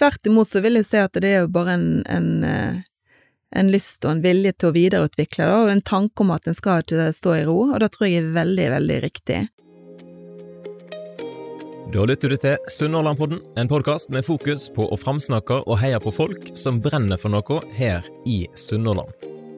[0.00, 2.80] tvert imot så vil jeg si at det er jo bare en, en, eh,
[3.56, 6.56] en lyst og en vilje til å videreutvikle det, og en tanke om at en
[6.56, 9.40] skal ikke stå i ro, og det tror jeg er veldig, veldig riktig.
[11.90, 16.14] Da lytter du til Sunnhordlandpodden, en podkast med fokus på å framsnakke og heie på
[16.14, 19.29] folk som brenner for noe her i Sunnhordland.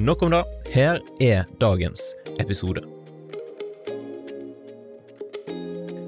[0.00, 0.44] Nok om det.
[0.72, 2.00] Her er dagens
[2.40, 2.80] episode.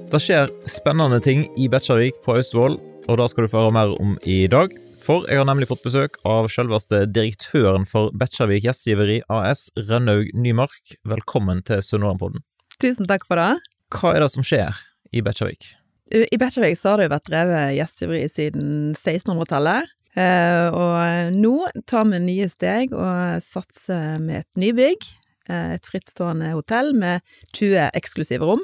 [0.09, 3.93] Det skjer spennende ting i Bekkjarvik på Austevoll, og det skal du få høre mer
[4.01, 4.73] om i dag.
[5.03, 10.97] For jeg har nemlig fått besøk av selveste direktøren for Bekkjarvik Gjestgiveri AS, Rønnaug Nymark.
[11.05, 12.41] Velkommen til Sunnmørenpodden.
[12.81, 13.51] Tusen takk for det.
[13.93, 14.73] Hva er det som skjer
[15.13, 15.75] i Bekkjarvik?
[16.17, 19.93] I Bekkjarvik har det jo vært drevet gjestgiveri siden 1600-tallet.
[20.13, 21.55] Eh, og nå
[21.89, 25.07] tar vi nye steg og satser med et nybygg.
[25.49, 27.23] Eh, et frittstående hotell med
[27.57, 28.63] 20 eksklusive rom.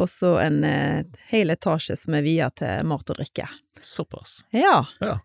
[0.00, 3.48] Og så en eh, hel etasje som er via til mat og drikke.
[3.82, 4.44] Såpass.
[4.54, 4.84] Ja.
[5.02, 5.18] Ja.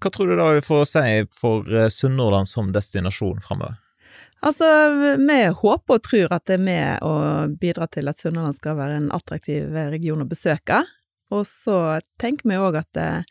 [0.00, 3.76] Hva tror du da vi får si for eh, Sunnhordland som destinasjon framover?
[4.46, 4.66] Altså,
[5.18, 7.14] vi håper og tror at det er med å
[7.58, 10.84] bidra til at Sunnhordland skal være en attraktiv region å besøke.
[11.34, 13.24] Og så tenker vi òg at eh,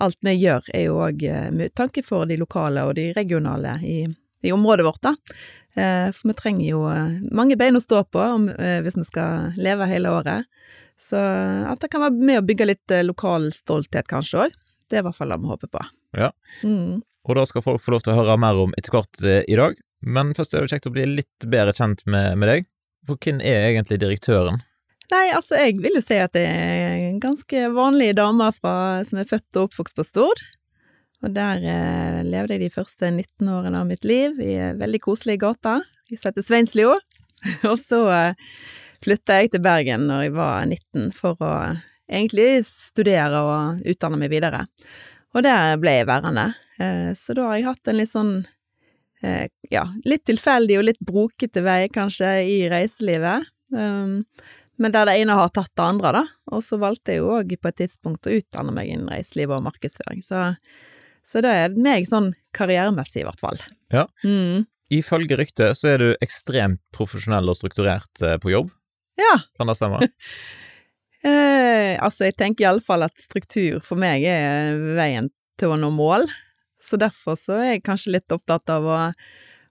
[0.00, 3.76] alt vi gjør er jo òg eh, med tanke for de lokale og de regionale
[3.86, 3.98] i,
[4.42, 5.14] i området vårt, da.
[5.74, 9.58] Eh, For vi trenger jo eh, mange bein å stå på om, hvis vi skal
[9.60, 10.48] leve hele året.
[11.00, 14.58] Så at det kan være med å bygge litt lokal stolthet kanskje òg.
[14.90, 15.84] Det er i hvert fall det vi håper på.
[16.18, 16.28] Ja.
[16.66, 17.00] Mm.
[17.24, 19.78] Og da skal folk få lov til å høre mer om etter hvert i dag.
[20.04, 22.68] Men først er det kjekt å bli litt bedre kjent med, med deg.
[23.08, 24.60] For hvem er egentlig direktøren?
[25.10, 28.74] Nei, altså, jeg vil jo si at det er ganske vanlig dame fra,
[29.06, 30.42] som er født og oppvokst på Stord.
[31.20, 35.00] Og der eh, levde jeg de første 19 årene av mitt liv i ei veldig
[35.04, 35.80] koselig gate.
[36.08, 36.94] Vi heter Sveinslio.
[37.70, 38.54] og så eh,
[39.04, 41.52] flytta jeg til Bergen når jeg var 19, for å
[42.10, 44.64] egentlig studere og utdanne meg videre.
[45.34, 46.46] Og der ble jeg værende.
[46.80, 48.32] Eh, så da har jeg hatt en litt sånn
[49.26, 53.50] eh, ja, litt tilfeldig og litt brokete vei, kanskje, i reiselivet.
[54.80, 56.22] Men der det ene har tatt det andre, da.
[56.56, 59.66] Og så valgte jeg jo òg på et tidspunkt å utdanne meg innen reiseliv og
[59.66, 60.22] markedsføring.
[60.24, 60.46] Så,
[61.28, 63.60] så det er meg sånn karrieremessig, i hvert fall.
[63.92, 64.06] Ja.
[64.24, 64.64] Mm.
[64.90, 68.72] Ifølge ryktet så er du ekstremt profesjonell og strukturert eh, på jobb.
[69.20, 69.36] Ja.
[69.60, 70.02] Kan det stemme?
[71.20, 75.26] Eh, altså, jeg tenker iallfall at struktur for meg er veien
[75.60, 76.22] til å nå mål.
[76.80, 79.00] Så derfor så er jeg kanskje litt opptatt av å,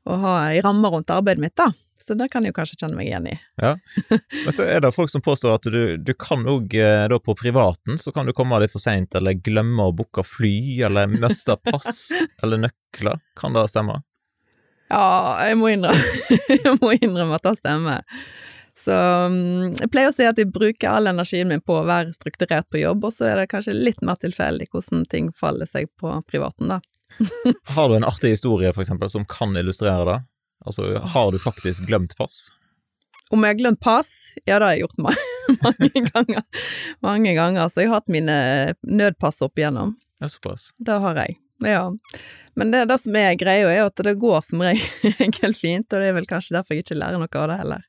[0.06, 1.72] å ha ei ramme rundt arbeidet mitt, da.
[2.00, 3.36] Så det kan jeg jo kanskje kjenne meg igjen i.
[3.60, 3.74] Ja.
[4.10, 6.72] Men så er det folk som påstår at du, du kan òg,
[7.12, 10.80] da på privaten, så kan du komme litt for seint, eller glemme å booke fly,
[10.88, 12.08] eller miste pass
[12.44, 13.20] eller nøkler.
[13.40, 14.00] Kan det stemme?
[14.90, 18.24] Ja, jeg må innrømme, jeg må innrømme at det stemmer.
[18.80, 22.16] Så mm, jeg pleier å si at jeg bruker all energien min på å være
[22.16, 25.92] strukturert på jobb, og så er det kanskje litt mer tilfeldig hvordan ting faller seg
[26.00, 26.80] på privaten, da.
[27.76, 30.20] Har du en artig historie, for eksempel, som kan illustrere det?
[30.66, 32.50] Altså, har du faktisk glemt pass?
[33.30, 34.12] Om jeg har glemt pass?
[34.46, 35.14] Ja, det har jeg gjort ma
[35.66, 36.64] mange ganger.
[37.06, 37.70] Mange ganger.
[37.70, 38.38] Så jeg har hatt mine
[38.82, 39.96] nødpass opp igjennom.
[40.20, 40.72] Ja, såpass.
[40.78, 41.38] Det har jeg.
[41.66, 41.86] Ja.
[42.60, 46.10] Men det, det som er greia, er at det går som regel fint, og det
[46.10, 47.88] er vel kanskje derfor jeg ikke lærer noe av det heller.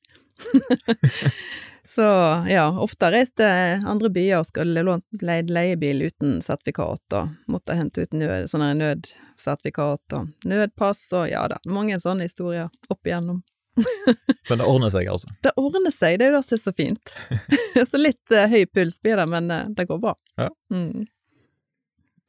[1.91, 2.03] Så
[2.49, 4.83] ja, ofte har jeg reist til andre byer og skulle
[5.27, 11.41] leid leiebil uten sertifikat, og måtte hente ut nød, sånne nødsertifikat og nødpass, og ja
[11.51, 13.41] da, mange sånne historier opp igjennom.
[14.51, 15.35] Men det ordner seg, altså?
[15.43, 17.13] Det ordner seg, det er jo det som er så fint.
[17.91, 20.15] så litt uh, høy puls blir det, men uh, det går bra.
[20.39, 20.47] Ja.
[20.71, 21.09] Mm.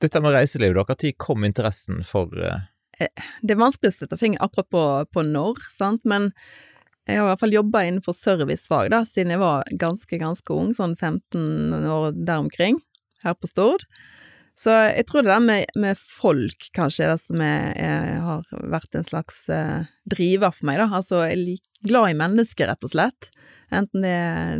[0.01, 2.65] Dette med reiseliv, da, når kom interessen for uh...
[2.97, 4.83] Det er vanskelig å sette fingeren akkurat på,
[5.13, 6.31] på når, sant, men
[7.09, 10.73] jeg har i hvert fall jobba innenfor servicefag da, siden jeg var ganske, ganske ung,
[10.77, 12.77] sånn 15 år der omkring,
[13.25, 13.87] her på Stord.
[14.57, 18.45] Så jeg tror det der med, med folk kanskje er det som er, er, har
[18.69, 20.89] vært en slags eh, driver for meg, da.
[20.99, 23.31] Altså, jeg er glad i mennesker, rett og slett.
[23.71, 24.17] Enten det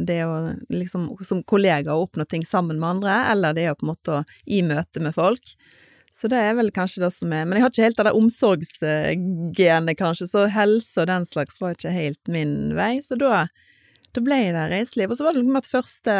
[0.07, 0.35] det å
[0.71, 4.23] liksom som kollega å oppnå ting sammen med andre, eller det er på en måte
[4.47, 5.53] i møte med folk.
[6.11, 8.17] Så det er vel kanskje det som er Men jeg har ikke helt det der
[8.19, 13.45] omsorgsgenet, kanskje, så helse og den slags var ikke helt min vei, så da,
[14.13, 15.11] da ble der reiseliv.
[15.11, 16.17] Og så var det noe med at første,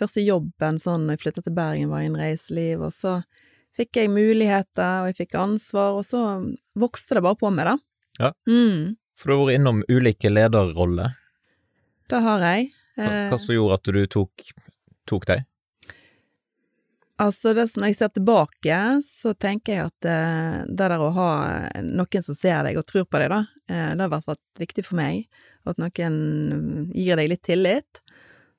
[0.00, 3.18] første jobben sånn når jeg flytta til Bergen, var innen reiseliv, og så
[3.76, 6.24] fikk jeg muligheter, og jeg fikk ansvar, og så
[6.80, 7.76] vokste det bare på meg, da.
[8.20, 8.32] Ja.
[8.48, 11.14] Mm, For du har vært innom ulike lederroller.
[12.10, 12.70] det har jeg.
[12.96, 14.42] Hva, Eh, hva som gjorde at du tok,
[15.08, 15.44] tok deg?
[17.20, 21.30] Altså, det når jeg ser tilbake, så tenker jeg at eh, det der å ha
[21.84, 24.84] noen som ser deg og tror på deg, da, eh, det har vært, vært viktig
[24.86, 25.26] for meg.
[25.68, 28.00] At noen gir deg litt tillit.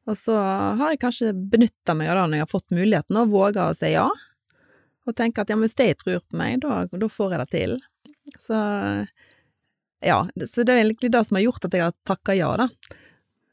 [0.10, 3.34] Og så har jeg kanskje benytta meg av det når jeg har fått muligheten, og
[3.34, 4.08] våga å si ja.
[5.10, 7.78] Og tenke at ja, hvis de tror på meg, da, da får jeg det til.
[8.38, 8.58] Så
[10.02, 12.70] ja, så det er egentlig det som har gjort at jeg har takka ja, da.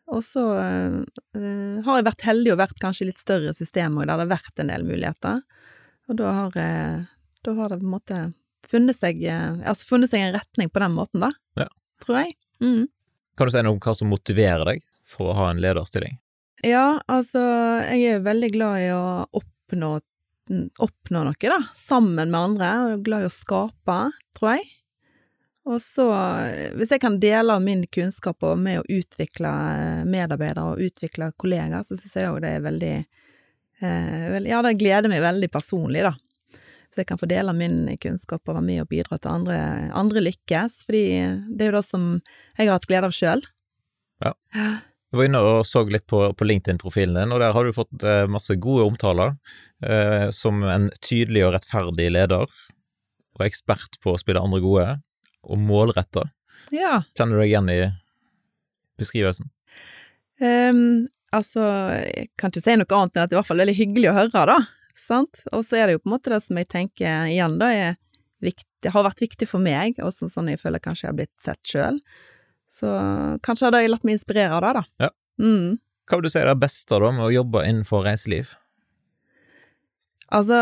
[0.09, 4.17] Og så eh, har jeg vært heldig og vært kanskje i litt større systemer der
[4.17, 5.43] det har vært en del muligheter.
[6.09, 7.09] Og da har, eh,
[7.45, 8.21] da har det på en måte
[8.69, 11.33] funnet seg, eh, altså funnet seg en retning på den måten, da.
[11.61, 11.69] Ja.
[12.05, 12.39] Tror jeg.
[12.65, 12.87] Mm.
[13.37, 16.17] Kan du si noe om hva som motiverer deg for å ha en lederstilling?
[16.67, 17.41] Ja, altså,
[17.87, 19.05] jeg er veldig glad i å
[19.39, 19.93] oppnå,
[20.83, 23.99] oppnå noe, da, sammen med andre, og glad i å skape,
[24.39, 24.67] tror jeg.
[25.69, 26.07] Og så,
[26.79, 29.51] hvis jeg kan dele av min kunnskap og med å utvikle
[30.09, 35.13] medarbeidere og utvikle kollegaer, så syns jeg òg det er veldig eh, Ja, det gleder
[35.13, 36.15] meg veldig personlig, da.
[36.89, 39.59] Så jeg kan få dele av min kunnskap og være med og bidra til andre,
[39.93, 41.05] andre lykkes, fordi
[41.53, 42.07] det er jo det som
[42.57, 43.45] jeg har hatt glede av sjøl.
[44.25, 44.33] Ja.
[45.09, 48.05] Jeg var inne og så litt på, på LinkedIn-profilen din, og der har du fått
[48.05, 49.37] eh, masse gode omtaler
[49.85, 52.49] eh, som en tydelig og rettferdig leder,
[53.39, 54.89] og ekspert på å spille andre gode,
[55.47, 56.27] og målretta.
[56.75, 57.03] Ja.
[57.17, 57.79] Kjenner du deg igjen i
[58.99, 59.51] beskrivelsen?
[60.39, 61.63] Um, altså,
[61.99, 64.11] jeg kan ikke si noe annet enn at det er i hvert fall veldig hyggelig
[64.11, 64.59] å høre, da.
[64.99, 65.43] Sant?
[65.55, 67.71] Og så er det jo på en måte det som jeg tenker igjen, da,
[68.45, 71.43] viktig, har vært viktig for meg, og sånn, sånn jeg føler kanskje jeg har blitt
[71.43, 72.01] sett sjøl.
[72.69, 72.91] Så
[73.45, 75.07] kanskje hadde jeg latt meg inspirere av det, da.
[75.07, 75.13] Ja.
[75.39, 75.79] Mm.
[76.09, 78.55] Hva vil du si er det beste da med å jobbe innenfor reiseliv?
[80.35, 80.59] Altså,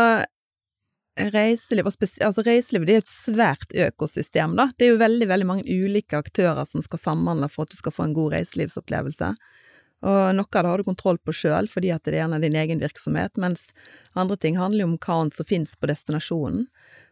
[1.33, 4.69] reiseliv, og altså reiseliv er et svært økosystem, da.
[4.77, 7.95] Det er jo veldig, veldig mange ulike aktører som skal samhandle for at du skal
[7.95, 9.31] få en god reiselivsopplevelse.
[10.05, 12.43] Og noe av det har du kontroll på sjøl, fordi at det er en av
[12.43, 13.71] din egen virksomhet, mens
[14.13, 16.67] andre ting handler jo om hva annet som finnes på destinasjonen.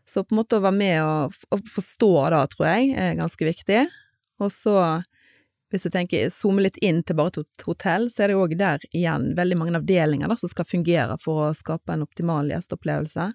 [0.05, 3.47] Så på en måte å være med og, og forstå da, tror jeg, er ganske
[3.47, 3.79] viktig.
[4.43, 4.75] Og så,
[5.73, 8.53] hvis du tenker zoome litt inn til bare et hotell, så er det jo òg
[8.59, 13.31] der igjen veldig mange avdelinger da, som skal fungere for å skape en optimal gjesteopplevelse.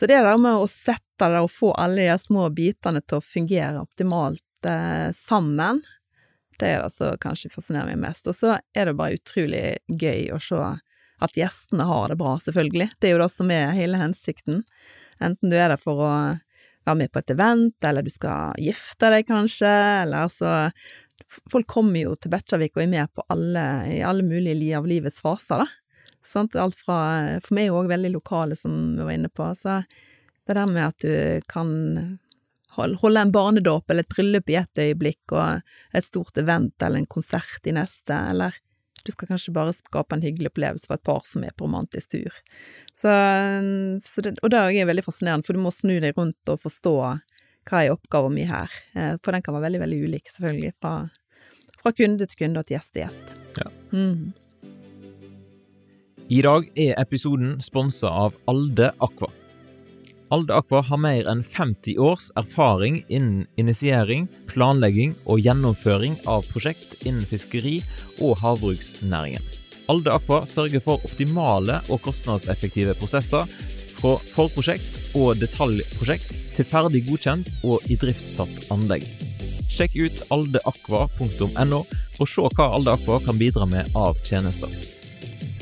[0.00, 3.24] Så det der med å sette det og få alle de små bitene til å
[3.24, 5.82] fungere optimalt eh, sammen,
[6.56, 8.30] det er det som kanskje fascinerer meg mest.
[8.32, 10.60] Og så er det bare utrolig gøy å se
[11.20, 12.86] at gjestene har det bra, selvfølgelig.
[12.96, 14.62] Det er jo det som er hele hensikten.
[15.20, 16.10] Enten du er der for å
[16.88, 19.76] være med på et event, eller du skal gifte deg kanskje,
[20.06, 20.56] eller altså
[21.52, 23.62] Folk kommer jo til Bekkjarvik og er med på alle,
[23.92, 25.66] i alle mulige li- av livets faser, da.
[26.26, 26.56] Sant?
[26.56, 29.46] Alt fra For meg er jo òg veldig lokale, som vi var inne på.
[29.56, 29.80] Så
[30.46, 32.18] det der med at du kan
[32.76, 35.62] holde en barnedåp eller et bryllup i ett øyeblikk, og
[35.96, 38.56] et stort event eller en konsert i neste, eller
[39.04, 42.12] du skal kanskje bare skape en hyggelig opplevelse for et par som er på romantisk
[42.16, 42.34] tur.
[42.92, 43.12] Så,
[44.04, 46.96] så det, og det er veldig fascinerende, for du må snu deg rundt og forstå
[47.70, 50.94] hva er oppgaven min her, Eh, for den kan være veldig, veldig ulik, selvfølgelig, fra,
[51.80, 53.34] fra kunde til kunde og til gjest til gjest.
[53.60, 53.68] Ja.
[53.94, 54.32] Mm.
[56.30, 59.26] I dag er episoden sponsa av Alde Aqua.
[60.30, 67.00] Alde Aqua har mer enn 50 års erfaring innen initiering, planlegging og gjennomføring av prosjekt
[67.02, 67.80] innen fiskeri
[68.22, 69.42] og havbruksnæringen.
[69.90, 73.50] Alde Aqua sørger for optimale og kostnadseffektive prosesser
[73.96, 79.02] fra forprosjekt og detaljprosjekt til ferdig godkjent og idriftsatt anlegg.
[79.66, 84.70] Sjekk ut aldeaqua.no og se hva Alde Aqua kan bidra med av tjenester.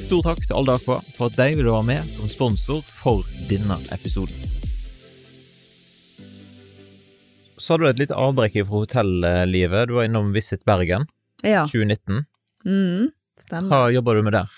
[0.08, 3.76] Stor takk til Alde Aqua for at de ville være med som sponsor for denne
[3.92, 4.32] episoden.
[7.60, 9.90] Så hadde du et lite avbrekk fra hotellivet.
[9.90, 11.04] Du var innom Visit Bergen
[11.44, 11.66] Ja.
[11.68, 12.24] 2019.
[12.64, 13.68] Mm, stemmer.
[13.68, 14.48] Hva jobber du med der?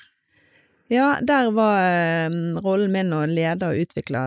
[0.87, 2.31] Ja, der var eh,
[2.63, 4.23] rollen min å lede og utvikle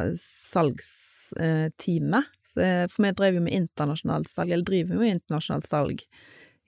[0.51, 2.27] salgsteamet.
[2.59, 6.03] Eh, for vi drev jo med internasjonalt salg, eller driver med internasjonalt salg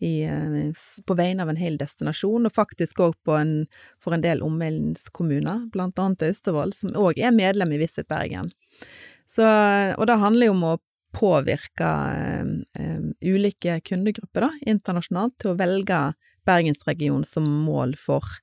[0.06, 0.72] i, eh,
[1.06, 6.28] på vegne av en hel destinasjon, og faktisk òg for en del omegnskommuner, blant annet
[6.30, 8.52] Austevoll, som òg er medlem i Visit Bergen.
[9.28, 9.46] Så,
[9.98, 10.78] og det handler jo om å
[11.16, 11.92] påvirke
[12.78, 16.02] eh, ulike kundegrupper da, internasjonalt til å velge
[16.46, 18.42] Bergensregionen som mål for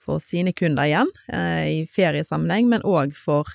[0.00, 3.50] for sine kunder igjen, eh, i feriesammenheng, men òg for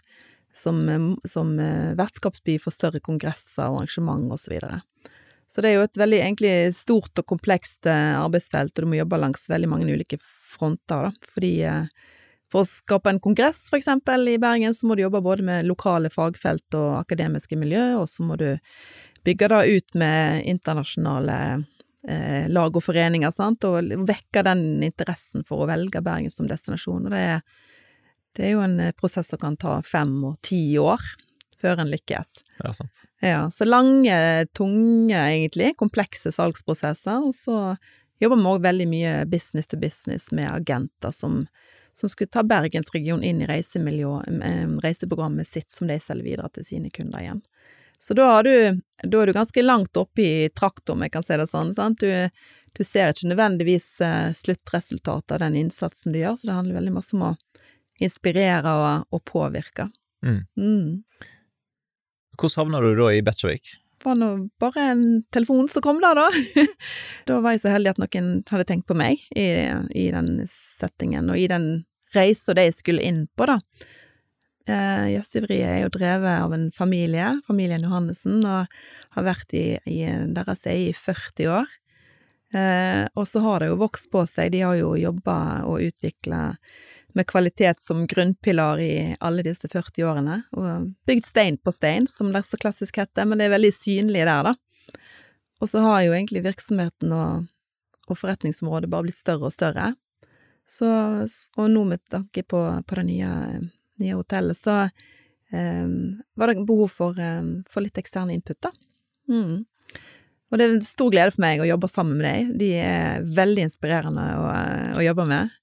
[0.54, 0.78] som,
[1.25, 1.56] som
[1.98, 4.46] vertskapsby for større kongresser, og arrangement osv.
[4.46, 4.78] Så, videre.
[5.48, 9.00] Så det er jo et veldig egentlig stort og komplekst eh, arbeidsfelt, og du må
[9.00, 12.12] jobbe langs veldig mange ulike fronter, da, fordi eh,
[12.54, 15.66] For å skape en kongress, for eksempel, i Bergen, så må du jobbe både med
[15.66, 18.52] lokale fagfelt og akademiske miljø, og så må du
[19.25, 21.38] bygge det ut med internasjonale
[22.08, 27.10] eh, lag og foreninger, sant, og vekke den interessen for å velge Bergen som destinasjon.
[27.10, 27.42] Og det er,
[28.38, 31.02] det er jo en prosess som kan ta fem og ti år
[31.65, 32.36] før en lykkes.
[32.62, 33.03] Ja, sant.
[33.25, 34.15] Ja, så lange,
[34.53, 37.75] tunge, egentlig, komplekse salgsprosesser, og så
[38.22, 41.43] jobber vi òg veldig mye business to business med agenter som
[41.98, 43.48] som skulle ta Bergensregionen inn i
[44.84, 47.41] reiseprogrammet sitt, som de selger videre til sine kunder igjen.
[48.00, 51.48] Så da, du, da er du ganske langt oppe i traktoren, jeg kan si det
[51.48, 51.72] sånn.
[51.77, 52.03] Sant?
[52.03, 52.12] Du,
[52.75, 56.95] du ser ikke nødvendigvis eh, sluttresultatet av den innsatsen du gjør, så det handler veldig
[56.98, 57.36] masse om å
[58.03, 59.88] inspirere og, og påvirke.
[60.25, 60.41] Mm.
[60.60, 60.89] Mm.
[62.36, 63.74] Hvordan havna du da i Bekkjarvik?
[63.96, 64.30] Det var nå
[64.62, 66.27] bare en telefon som kom der, da.
[67.30, 69.48] da var jeg så heldig at noen hadde tenkt på meg i,
[69.96, 71.70] i den settingen, og i den
[72.15, 73.60] reisa de skulle inn på, da.
[74.65, 78.70] Eh, Gjestgiveriet er jo drevet av en familie, familien Johannessen, og
[79.18, 80.01] har vært i, i
[80.34, 81.74] deres eie i 40 år.
[82.56, 85.38] Eh, og så har det jo vokst på seg, de har jo jobba
[85.70, 86.56] og utvikla
[87.15, 92.34] med kvalitet som grunnpilar i alle disse 40 årene, og bygd stein på stein, som
[92.34, 94.55] det så klassisk heter, men det er veldig synlig der, da.
[95.63, 97.45] Og så har jo egentlig virksomheten og,
[98.10, 99.93] og forretningsområdet bare blitt større og større.
[100.67, 100.89] Så,
[101.55, 103.31] og nå med tanke på, på det nye,
[104.01, 104.81] nye hotellet, så
[105.53, 108.74] um, var det behov for, um, for litt ekstern input, da.
[109.31, 109.63] Mm.
[110.51, 112.51] Og det er en stor glede for meg å jobbe sammen med deg.
[112.60, 114.50] De er veldig inspirerende å,
[115.00, 115.55] å jobbe med.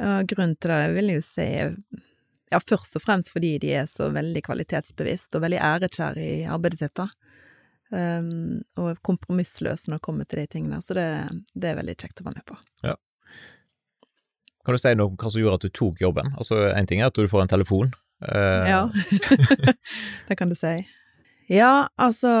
[0.00, 1.48] Og grunnen til det jeg vil jo si
[2.52, 6.82] ja, først og fremst fordi de er så veldig kvalitetsbevisst og veldig ærekjære i arbeidet
[6.82, 7.08] sitt, da.
[7.92, 10.80] Um, og kompromissløse når det kommer til de tingene.
[10.84, 11.06] Så det,
[11.52, 12.56] det, er veldig kjekt å være med på.
[12.88, 12.96] Ja.
[14.64, 16.32] Kan du si noe om hva som gjorde at du tok jobben?
[16.38, 17.92] Altså, Én ting er at du får en telefon.
[18.22, 18.64] Uh...
[18.68, 18.82] Ja,
[20.28, 20.76] det kan du si.
[21.52, 22.32] Ja, altså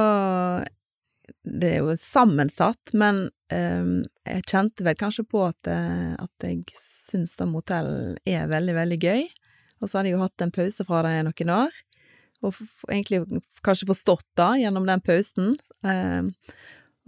[1.42, 6.62] det er jo sammensatt, men um, jeg kjente vel kanskje på at, eh, at jeg
[6.78, 9.24] syns da motell er veldig, veldig gøy.
[9.82, 11.78] Og så hadde jeg jo hatt en pause fra det noen år,
[12.42, 13.22] og egentlig
[13.66, 15.54] kanskje forstått da gjennom den pausen.
[15.82, 16.32] Um,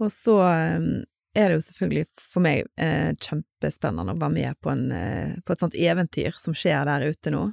[0.03, 1.03] og så um,
[1.35, 5.53] er det jo selvfølgelig for meg eh, kjempespennende å være med på, en, eh, på,
[5.53, 7.49] et sånt eventyr som skjer der ute nå.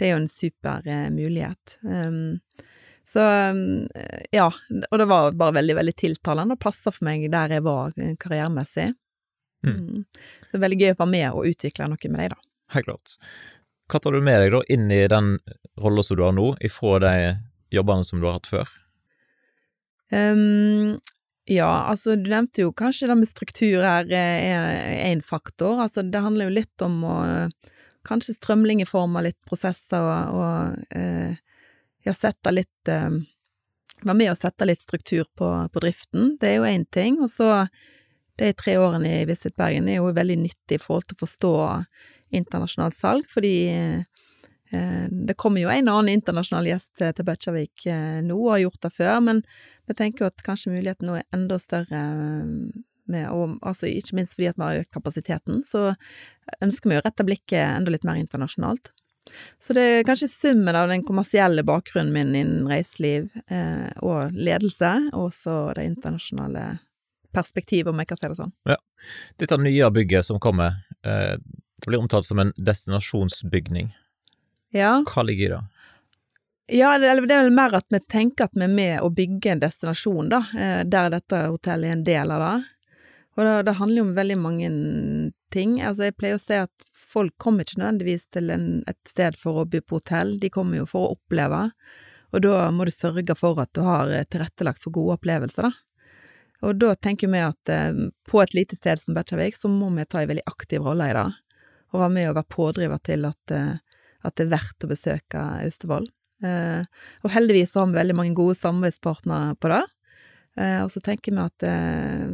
[0.00, 1.76] Det er jo en super eh, mulighet.
[1.84, 2.38] Um,
[3.12, 4.46] så eh, ja,
[4.90, 8.16] og det var bare veldig, veldig tiltalende og passa for meg der jeg var eh,
[8.20, 8.90] karrieremessig.
[9.66, 9.76] Mm.
[9.76, 10.04] mm.
[10.50, 12.44] Det er veldig gøy å være med og utvikle noe med deg, da.
[12.76, 13.16] Helt klart.
[13.90, 15.32] Hva tar du med deg da inn i den
[15.80, 17.14] rolla som du har nå, ifra de
[17.74, 18.70] jobbene som du har hatt før?
[20.10, 20.98] Um,
[21.50, 25.82] ja, altså du nevnte jo kanskje det med struktur her er én faktor.
[25.82, 27.18] Altså det handler jo litt om å
[28.06, 31.34] kanskje strømlingeforme litt prosesser og, og eh,
[32.06, 33.20] ja, sette litt eh,
[34.00, 37.18] Være med å sette litt struktur på, på driften, det er jo én ting.
[37.20, 37.50] Og så
[38.40, 41.50] de tre årene i Visit Bergen er jo veldig nyttig i forhold til å forstå
[42.40, 48.22] internasjonalt salg, fordi eh, det kommer jo en og annen internasjonal gjest til Bøtjavik eh,
[48.24, 49.42] nå, og har gjort det før, men
[49.90, 52.04] vi tenker jo at kanskje muligheten nå er enda større
[53.10, 55.90] med, og, altså ikke minst fordi at vi har økt kapasiteten, så
[56.62, 58.92] ønsker vi å rette blikket enda litt mer internasjonalt.
[59.60, 64.92] Så det er kanskje summen av den kommersielle bakgrunnen min innen reiseliv eh, og ledelse,
[65.16, 66.64] og så det internasjonale
[67.34, 68.54] perspektivet, om jeg kan si det sånn.
[68.68, 68.78] Ja.
[69.40, 73.92] Dette nye bygget som kommer, eh, det blir omtalt som en destinasjonsbygning.
[74.76, 75.00] Ja.
[75.06, 75.62] Hva ligger i det?
[76.70, 79.62] Ja, det er vel mer at vi tenker at vi er med å bygge en
[79.62, 82.54] destinasjon, da, eh, der dette hotellet er en del av det.
[83.36, 84.70] Og det, det handler jo om veldig mange
[85.50, 85.78] ting.
[85.82, 89.62] Altså, jeg pleier å si at folk kommer ikke nødvendigvis til en, et sted for
[89.62, 91.66] å bo på hotell, de kommer jo for å oppleve,
[92.30, 95.72] og da må du sørge for at du har eh, tilrettelagt for gode opplevelser, da.
[96.60, 100.06] Og da tenker vi at eh, på et lite sted som Bekkjarvik, så må vi
[100.06, 101.28] ta en veldig aktiv rolle i det,
[101.90, 105.46] og være med og være pådriver til at, eh, at det er verdt å besøke
[105.64, 106.10] Austevoll.
[106.44, 106.82] Eh,
[107.24, 109.82] og heldigvis har vi veldig mange gode samarbeidspartnere på det.
[110.58, 112.24] Eh, og så tenker vi at, eh,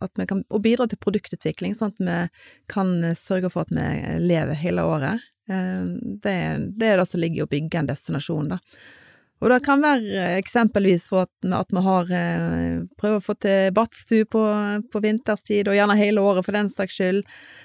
[0.00, 2.20] at vi kan og bidra til produktutvikling, sånn at vi
[2.72, 5.26] kan sørge for at vi lever hele året.
[5.50, 5.84] Eh,
[6.24, 6.38] det,
[6.78, 8.62] det er det som ligger i å bygge en destinasjon, da.
[9.38, 12.08] Og det kan være eksempelvis for at, at vi har
[12.98, 14.40] prøver å få til badstue på,
[14.90, 17.20] på, vinterstid, og gjerne hele året for den saks skyld.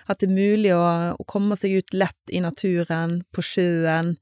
[0.06, 0.84] At det er mulig å,
[1.18, 4.14] å komme seg ut lett i naturen, på sjøen.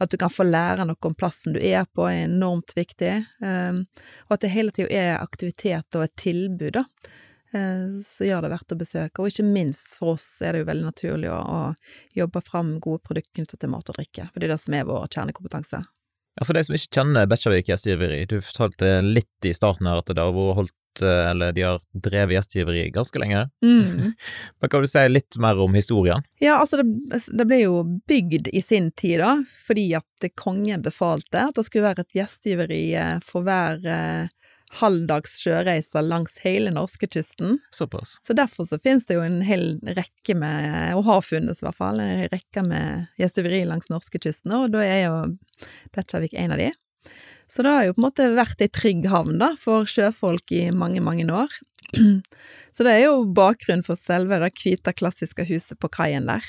[0.00, 3.18] At du kan få lære noe om plassen du er på, er enormt viktig.
[3.44, 3.82] Um,
[4.28, 6.84] og at det hele tida er aktivitet og et tilbud, da.
[7.52, 9.20] eh, så gjør det verdt å besøke.
[9.20, 13.04] Og ikke minst for oss er det jo veldig naturlig å, å jobbe fram gode
[13.04, 15.82] produkter knyttet til mat og drikke, for det er det som er vår kjernekompetanse.
[16.38, 20.12] Ja, For de som ikke kjenner Bekkjarvik gjestgiveri, du fortalte litt i starten her at
[20.12, 23.44] det har vært holdt eller de har drevet gjestgiveri ganske lenge.
[23.62, 24.10] Mm.
[24.60, 26.24] Men kan du si litt mer om historien?
[26.42, 29.36] Ja, altså det, det, ble jo bygd i sin tid, da,
[29.68, 32.82] fordi at kongen befalte at det skulle være et gjestgiveri
[33.22, 34.26] for hver eh,
[34.78, 37.58] halvdags sjøreiser langs hele norskekysten.
[37.74, 38.18] Såpass.
[38.26, 41.80] Så derfor så finnes det jo en hel rekke med, og har funnes i hvert
[41.80, 45.16] fall, en rekke med gjestgiveri langs norskekysten, og da er jo
[45.92, 46.70] Bekkjarvik en av de.
[47.50, 50.68] Så det har jo på en måte vært ei trygg havn da, for sjøfolk i
[50.70, 51.50] mange, mange år.
[52.76, 56.46] Så det er jo bakgrunnen for selve det hvite, klassiske huset på kaien der.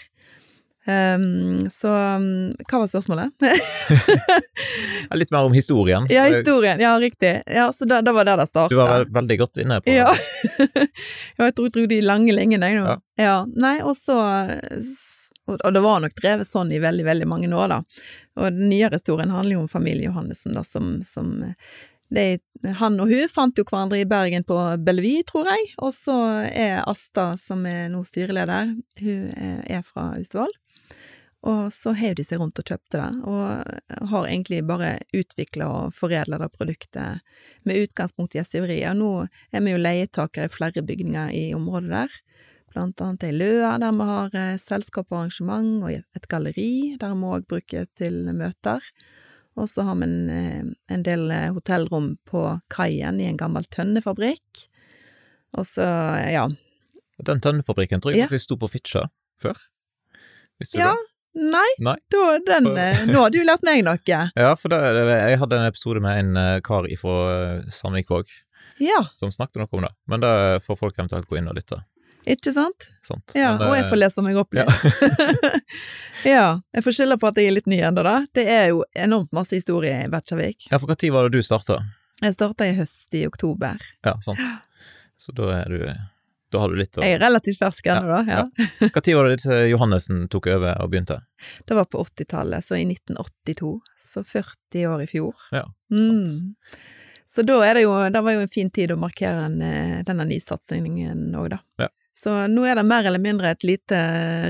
[0.85, 3.29] Um, så um, hva var spørsmålet?
[5.21, 6.07] Litt mer om historien.
[6.09, 6.81] Ja, historien.
[6.81, 7.41] Ja, riktig.
[7.45, 8.73] Ja, Så det, da var der det starta.
[8.73, 9.97] Du var veldig godt inne på det.
[10.01, 10.15] Ja.
[11.45, 12.88] jeg tror, tror de lange linjene, jeg nå.
[12.89, 12.97] Ja.
[13.21, 13.35] ja.
[13.53, 14.17] Nei, og så
[15.51, 17.79] Og det var nok drevet sånn i veldig, veldig mange år, da.
[18.39, 21.43] Og den nyere historien handler jo om familien Johannessen, da, som, som
[22.11, 22.25] de,
[22.79, 26.81] han og hun fant jo hverandre i Bergen på Bellevue, tror jeg, og så er
[26.89, 28.73] Asta, som er nå styreleder,
[29.03, 30.51] hun er fra Austevoll.
[31.41, 35.95] Og så heiv de seg rundt og kjøpte det, og har egentlig bare utvikla og
[35.98, 37.24] foredla det produktet
[37.65, 38.91] med utgangspunkt i gjestgiveriet.
[38.93, 39.13] Og nå
[39.50, 42.19] er vi jo leietakere i flere bygninger i området der,
[42.71, 47.17] blant annet ei løa der vi har eh, selskap og arrangement, og et galleri der
[47.17, 48.86] vi òg bruker til møter.
[49.60, 53.65] Og så har vi en, eh, en del eh, hotellrom på kaien i en gammel
[53.74, 54.67] tønnefabrikk.
[55.57, 55.83] Og så,
[56.31, 56.45] ja.
[57.25, 58.29] Den tønnefabrikken tror jeg Ja.
[58.29, 59.10] faktisk sto på Fitjar
[59.41, 59.57] før.
[60.62, 61.10] Visste du Ja, det?
[61.38, 61.95] Nei, Nei.
[62.11, 63.97] da den eh, Nå har du lært meg noe.
[64.35, 64.79] Ja, for det,
[65.11, 67.15] jeg hadde en episode med en eh, kar fra
[67.71, 68.27] Sandvikvåg
[68.83, 70.33] Ja, som snakket noe om det, men det
[70.65, 71.81] får folk eventuelt gå inn og lytte.
[72.25, 72.89] ikke sant?
[73.05, 73.33] Sant?
[73.38, 74.69] Ja, det, og jeg eh, får lese meg opp litt.
[76.33, 78.15] ja, jeg får skylda på at jeg er litt ny ennå, da.
[78.33, 80.67] Det er jo enormt masse historie i Bekkjarvik.
[80.71, 81.79] Ja, for tid var det du starta?
[82.21, 83.81] Jeg starta i høst, i oktober.
[84.05, 84.41] Ja, sant.
[85.22, 85.85] Så da er du
[86.51, 88.22] Da har du litt å Jeg er relativt fersk ennå, da.
[88.27, 88.90] Ja.
[89.00, 91.22] Tid var det disse Johannessen tok over og begynte?
[91.68, 93.72] Det var på 80-tallet, så i 1982.
[94.11, 95.46] Så 40 år i fjor.
[95.55, 96.51] Ja, Mm.
[97.31, 100.03] Så da er det jo Det var jo en fin tid å markere en, eh,
[100.07, 101.59] denne nysatsingen òg, da.
[101.79, 101.87] Ja.
[102.14, 104.00] Så nå er det mer eller mindre et lite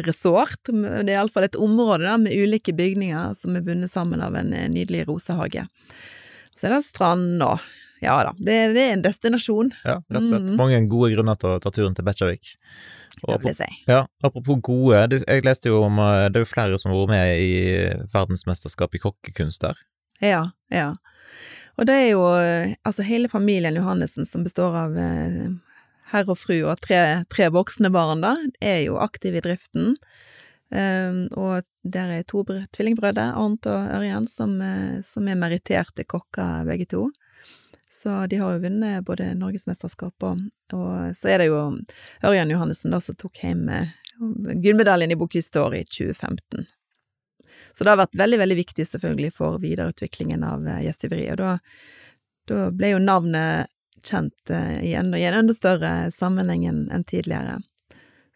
[0.05, 0.57] resort.
[0.65, 4.49] Det er iallfall et område da, med ulike bygninger som er bundet sammen av en
[4.53, 5.67] eh, nydelig rosehage.
[6.57, 7.61] Så er det strand og
[8.01, 10.47] Ja da, det, det er en destinasjon, Ja, rett og slett.
[10.49, 10.57] Mm.
[10.57, 12.55] Mange gode grunner til å ta turen til Bekkjarvik.
[13.21, 13.67] Det vil jeg si.
[13.89, 17.13] Ja, apropos gode, jeg leste jo om eh, det er jo flere som har vært
[17.13, 17.53] med i
[18.13, 19.81] verdensmesterskap i kokkekunst der.
[20.23, 20.93] Ja, ja.
[21.77, 25.51] Og det er jo eh, altså hele familien Johannessen som består av eh,
[26.11, 29.95] herr og fru og tre, tre voksne barn, da, er jo aktive i driften.
[30.71, 34.53] Um, og der er to br- tvillingbrødre, Arnt og Ørjan, som,
[35.03, 37.09] som er meritterte kokker begge to.
[37.91, 41.57] Så de har jo vunnet både norgesmesterskap og, og så er det jo
[42.23, 43.89] Ørjan Johannessen som tok hjem eh,
[44.63, 46.65] gullmedaljen i d'Or i 2015.
[47.73, 51.35] Så det har vært veldig, veldig viktig selvfølgelig for videreutviklingen av eh, gjestgiveriet.
[51.35, 51.57] Og da,
[52.47, 53.71] da ble jo navnet
[54.07, 57.59] kjent eh, i, en, i en enda større sammenheng enn tidligere.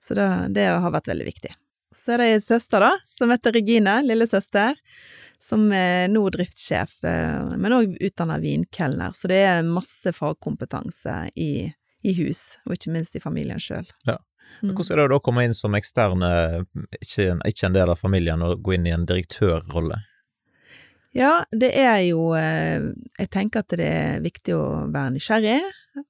[0.02, 1.56] Så det, det har vært veldig viktig.
[1.96, 4.76] Så er det ei søster, da, som heter Regine, lillesøster,
[5.46, 9.14] som er nå driftssjef, eh, men òg utdanna vinkelner.
[9.14, 11.68] Så det er masse fagkompetanse i,
[12.02, 13.86] i hus, og ikke minst i familien sjøl.
[14.10, 14.18] Ja.
[14.62, 16.60] Men Hvordan er det da å komme inn som ekstern, eh,
[17.02, 20.02] ikke, ikke en del av familien, og gå inn i en direktørrolle?
[21.16, 25.62] Ja, det er jo eh, Jeg tenker at det er viktig å være nysgjerrig,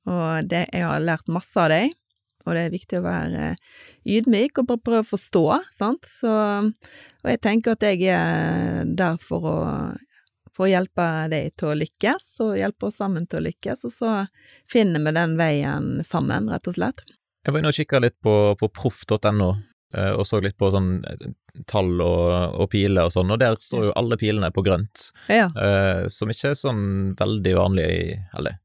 [0.10, 1.94] og det, jeg har lært masse av deg.
[2.46, 3.62] Og det er viktig å være eh,
[4.18, 6.06] ydmyk og bare prøve å forstå, sant.
[6.20, 9.58] Så, og jeg tenker at jeg er der for å,
[10.54, 13.96] for å hjelpe deg til å lykkes, og hjelpe oss sammen til å lykkes, og
[13.96, 14.12] så
[14.72, 17.02] finner vi den veien sammen, rett og slett.
[17.46, 19.50] Jeg var inne og kikka litt på, på proff.no,
[19.98, 21.28] eh, og så litt på sånn eh,
[21.72, 22.30] tall og,
[22.62, 25.46] og piler og sånn, og der står jo alle pilene på grønt, Ja.
[26.12, 26.82] som ikke er sånn
[27.16, 27.86] veldig vanlig
[28.36, 28.58] Eller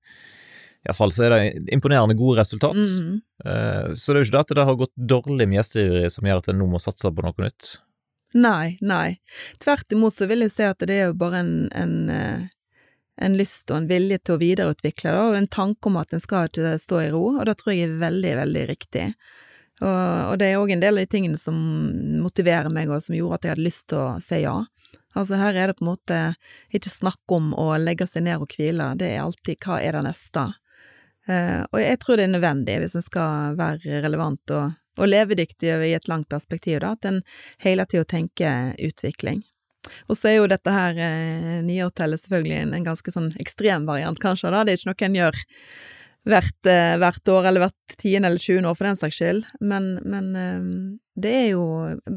[0.89, 2.77] iallfall så er det imponerende gode resultat.
[2.77, 3.21] Mm.
[3.45, 6.29] Eh, så det er jo ikke det at det har gått dårlig med gjestgiveri som
[6.29, 7.75] gjør at en nå må satse på noe nytt.
[8.35, 9.19] Nei, nei.
[9.63, 12.49] Tvert imot så vil jeg si at det er jo bare en, en, eh,
[13.21, 16.23] en lyst og en vilje til å videreutvikle det, og en tanke om at en
[16.23, 19.07] skal ikke stå i ro, og det tror jeg er veldig, veldig riktig.
[19.81, 21.57] Og, og det er òg en del av de tingene som
[22.23, 24.57] motiverer meg, og som gjorde at jeg hadde lyst til å si ja.
[25.19, 26.19] Altså her er det på en måte
[26.71, 30.05] ikke snakk om å legge seg ned og hvile, det er alltid hva er det
[30.07, 30.47] neste?
[31.31, 35.71] Eh, og jeg tror det er nødvendig hvis en skal være relevant og, og levedyktig
[35.87, 37.23] i et langt perspektiv, da, at en
[37.63, 39.45] hele tida tenker utvikling.
[40.13, 43.87] Og så er jo dette her eh, nye hotellet selvfølgelig en, en ganske sånn ekstrem
[43.89, 44.65] variant, kanskje, da.
[44.65, 45.41] Det er ikke noe en gjør
[46.29, 49.47] hvert, eh, hvert år, eller hvert tiende eller tjuende år, for den saks skyld.
[49.61, 50.67] Men, men eh,
[51.21, 51.65] det er jo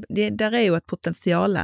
[0.10, 1.58] det, Der er jo et potensial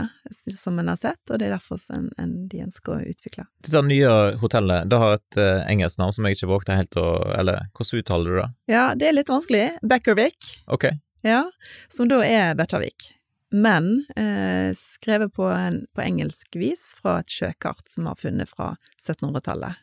[0.57, 3.45] som en har sett, og det er derfor en, en, de ønsker å utvikle.
[3.65, 7.07] Dette nye hotellet, det har et uh, engelsk navn som jeg ikke vågte helt å
[7.37, 8.49] Eller hvordan uttaler du det?
[8.75, 9.63] Ja, det er litt vanskelig.
[9.87, 10.51] Beckervik.
[10.67, 10.89] Ok.
[11.23, 11.45] Ja,
[11.91, 13.13] som da er Betjarvik
[13.49, 18.75] men eh, skrevet på, en, på, engelsk vis fra et sjøkart som har funnet fra
[19.01, 19.79] 1700-tallet.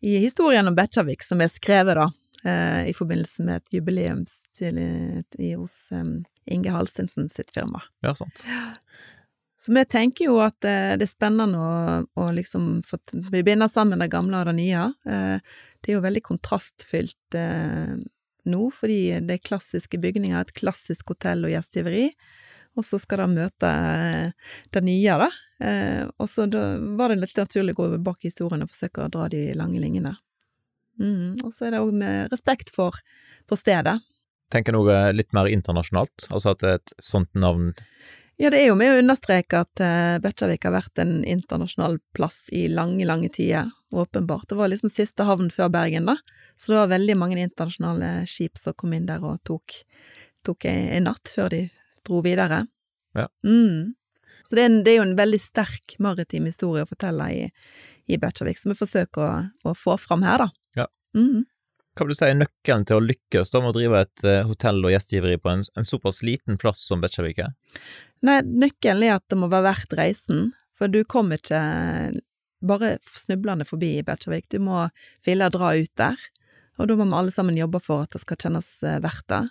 [0.00, 2.06] I historien om Bekkjarvik, som er skrevet da,
[2.44, 4.24] eh, i forbindelse med et jubileum
[4.58, 4.80] til,
[5.38, 7.82] i, hos um, Inge Halstensen sitt firma.
[8.04, 8.44] Ja, sant.
[9.60, 13.00] Så vi tenker jo at eh, det er spennende å, å liksom få
[13.32, 14.90] binde sammen det gamle og det nye.
[15.08, 17.96] Eh, det er jo veldig kontrastfylt eh,
[18.46, 22.10] nå, fordi det er klassiske bygninger, et klassisk hotell og gjestgiveri
[22.76, 25.30] og så skal de møte eh, det nye, da.
[25.60, 29.12] Eh, og så da var det litt naturlig å gå bak historien og forsøke å
[29.12, 30.16] dra de lange linjene.
[31.00, 32.96] Mm, og så er det òg med respekt for,
[33.48, 33.98] for stedet.
[34.52, 37.72] Tenker noe litt mer internasjonalt, altså at et sånt navn
[38.38, 42.44] Ja, det er jo med å understreke at uh, Bekkjarvik har vært en internasjonal plass
[42.52, 44.50] i lange, lange tider, åpenbart.
[44.50, 46.18] Det var liksom siste havn før Bergen, da,
[46.60, 49.78] så det var veldig mange internasjonale skip som kom inn der og tok,
[50.44, 51.62] tok en natt før de
[52.06, 52.66] dro videre.
[53.16, 53.26] Ja.
[53.48, 53.96] Mm.
[54.46, 57.42] Så det er, en, det er, jo en veldig sterk maritim historie å fortelle i,
[58.06, 59.30] i Bekkjarvik, som vi forsøker å,
[59.66, 60.82] å, få fram her, da.
[60.82, 60.86] Ja.
[61.18, 61.46] Mm.
[61.96, 64.44] Hva vil du si er nøkkelen til å lykkes da med å drive et uh,
[64.46, 67.56] hotell og gjestgiveri på en, en såpass liten plass som Bekkjarvik er?
[68.26, 71.60] Nei, nøkkelen er at det må være verdt reisen, for du kommer ikke
[72.66, 74.86] bare snublende forbi i Betsjavik, du må
[75.26, 76.16] ville dra ut der,
[76.76, 79.42] og da må vi alle sammen jobbe for at det skal kjennes eh, verdt det.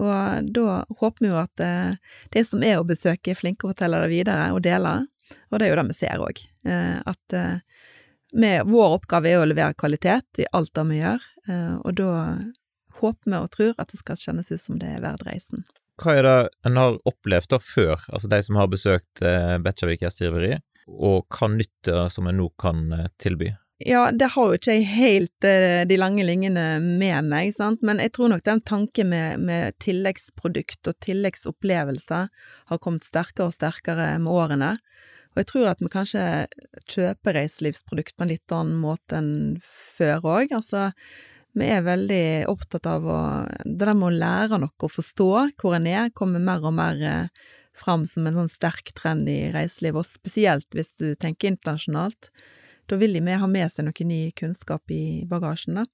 [0.00, 1.96] Og da håper vi jo at eh,
[2.32, 4.94] de som er å besøke, flinke og fortelle det videre og dele,
[5.50, 6.40] og det er jo det vi ser òg.
[6.68, 7.36] Eh, at
[8.32, 11.28] med, eh, vår oppgave er å levere kvalitet i alt det vi gjør,
[11.82, 12.10] og da
[13.00, 15.64] håper vi og tror at det skal kjennes ut som det er verdt reisen.
[16.00, 16.36] Hva er det
[16.68, 20.54] en har opplevd da før, altså de som har besøkt eh, Bekkjarvik gjestgiveri,
[20.88, 22.88] og hva nytt som en nå kan
[23.22, 23.52] tilby?
[23.86, 27.98] Ja, det har jo ikke jeg helt uh, de lange linjene med meg, sant, men
[28.02, 32.28] jeg tror nok den tanken med, med tilleggsprodukt og tilleggsopplevelser
[32.70, 34.70] har kommet sterkere og sterkere med årene.
[35.32, 36.24] Og jeg tror at vi kanskje
[36.92, 40.52] kjøper reiselivsprodukt på en litt annen måte enn før òg.
[40.58, 40.90] Altså,
[41.56, 43.20] vi er veldig opptatt av å
[43.64, 47.02] Det der med å lære noe og forstå hvor en er, kommer mer og mer
[47.02, 52.30] uh, fram som en sånn sterk trend i reiselivet, og spesielt hvis du tenker internasjonalt.
[52.92, 55.86] Da vil de med ha med seg noe ny kunnskap i bagasjen, da.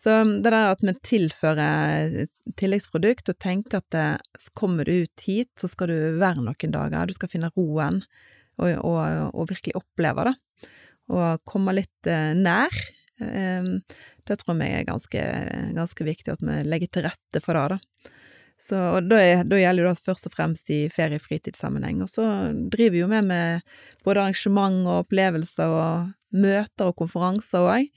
[0.00, 2.14] Så um, det der at vi tilfører
[2.56, 4.06] tilleggsprodukt og tenker at det,
[4.56, 8.00] kommer du ut hit, så skal du være noen dager, du skal finne roen
[8.56, 9.00] og, og,
[9.36, 10.36] og virkelig oppleve det.
[11.12, 12.72] Og komme litt eh, nær.
[13.20, 13.82] Um,
[14.24, 15.28] det tror jeg er ganske,
[15.76, 18.14] ganske viktig, at vi legger til rette for det, da.
[18.56, 22.00] Så, og da, er, da, gjelder det først og fremst i ferie-fritidssammenheng.
[22.00, 22.24] Og så
[22.72, 23.66] driver vi jo med med
[24.06, 27.90] både arrangement og opplevelser og møter og konferanser òg.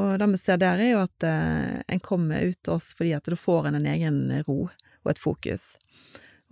[0.00, 3.12] Og det vi ser der, er jo at eh, en kommer ut til oss fordi
[3.16, 5.74] at da får en en egen ro og et fokus.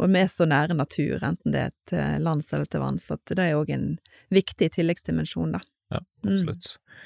[0.00, 3.20] Og vi er så nære natur, enten det er til lands eller til vanns, at
[3.28, 3.88] det er òg en
[4.32, 5.60] viktig tilleggsdimensjon, da.
[5.92, 6.68] Ja, absolutt.
[6.76, 7.00] Mm.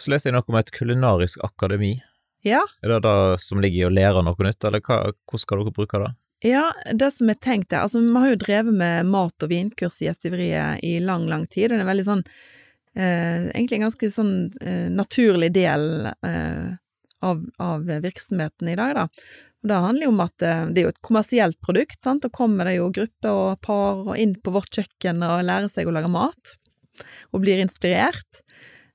[0.00, 1.92] Så leser jeg noe om et kulinarisk akademi.
[2.46, 2.62] Ja.
[2.82, 5.76] Er det det som ligger i å lære noe nytt, eller hva, hvordan skal dere
[5.76, 6.10] bruke det?
[6.50, 10.00] Ja, det som er tenkt er, altså vi har jo drevet med mat- og vinkurs
[10.00, 12.40] i gjestgiveriet i lang, lang tid, og det er veldig sånn eh,
[12.98, 16.72] egentlig en ganske sånn eh, naturlig del eh,
[17.20, 19.06] av, av, virksomheten i dag, da.
[19.60, 22.34] Og det handler jo om at eh, det er jo et kommersielt produkt, sant, og
[22.34, 25.94] kommer det jo grupper og par og inn på vårt kjøkken og lærer seg å
[25.94, 26.54] lage mat,
[27.30, 28.42] og blir inspirert.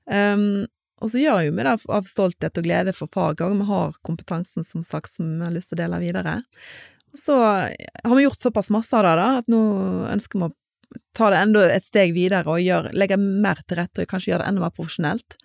[0.06, 0.66] Um,
[1.02, 3.96] og så gjør jo vi det av stolthet og glede for faget og vi har
[4.06, 6.36] kompetansen som sagt som vi har lyst til å dele videre.
[7.16, 9.60] Så har vi gjort såpass masse av det, da, at nå
[10.12, 10.54] ønsker vi å
[11.16, 14.44] ta det enda et steg videre og gjør, legge mer til rette og kanskje gjøre
[14.44, 15.38] det enda mer profesjonelt.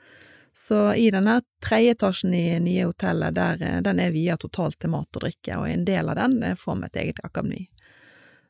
[0.53, 4.91] Så i denne tredje etasjen i nye hotellet, der, eh, den er via totalt til
[4.91, 7.61] mat og drikke, og en del av den eh, får vi et eget akademi.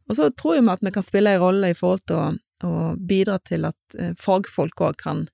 [0.09, 2.29] Og så tror vi at vi kan spille en rolle i forhold til å,
[2.67, 5.27] å bidra til at eh, fagfolk òg kan,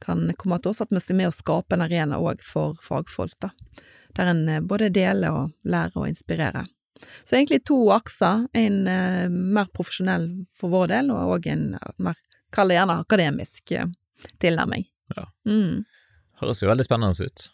[0.00, 3.36] kan, komme til oss, at vi er med å skape en arena òg for fagfolk,
[3.44, 3.52] da.
[4.16, 6.68] Der en både deler og lærer og inspirerer.
[7.24, 11.66] Så egentlig to akser, en eh, mer profesjonell for vår del, og òg en
[12.02, 12.20] mer,
[12.54, 13.90] kall det gjerne akademisk eh,
[14.42, 14.86] tilnærming.
[15.16, 15.28] Ja.
[15.48, 15.84] Mm.
[16.40, 17.48] Høres jo veldig spennende ut.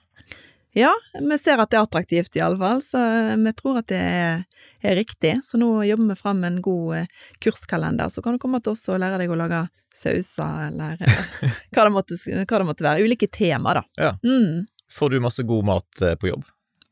[0.73, 3.01] Ja, vi ser at det er attraktivt i alle fall, så
[3.35, 4.45] vi tror at det er,
[4.87, 5.33] er riktig.
[5.43, 8.87] Så nå jobber vi fram en god eh, kurskalender, så kan du komme til oss
[8.93, 9.65] og lære deg å lage
[9.97, 11.25] sauser, eller eh,
[11.75, 13.03] hva det måtte, hva det måtte være.
[13.03, 13.85] Ulike tema, da.
[13.99, 14.13] Ja.
[14.23, 14.69] Mm.
[14.91, 16.47] Får du masse god mat eh, på jobb?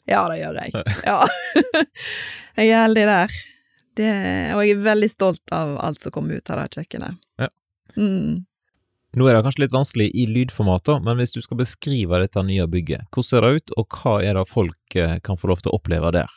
[0.09, 0.85] Ja, det gjør jeg.
[1.05, 1.19] Ja.
[2.59, 3.39] jeg er heldig der.
[3.99, 4.11] Det,
[4.55, 7.19] og jeg er veldig stolt av alt som kommer ut av det kjøkkenet.
[7.43, 7.49] Ja.
[7.99, 8.45] Mm.
[9.19, 12.67] Nå er det kanskje litt vanskelig i lydformater, men hvis du skal beskrive dette nye
[12.71, 15.73] bygget, hvordan ser det ut, og hva er det folk eh, kan få lov til
[15.73, 16.35] å oppleve der?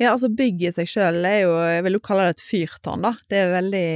[0.00, 3.04] Ja, altså bygget i seg sjøl er jo, jeg vil jo kalle det et fyrtårn,
[3.04, 3.12] da.
[3.30, 3.88] Det er veldig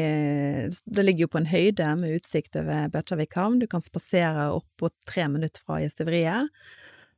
[0.95, 3.59] Det ligger jo på en høyde med utsikt over Bøtjavik havn.
[3.59, 6.53] Du kan spasere opp på tre minutter fra gjesteveriet.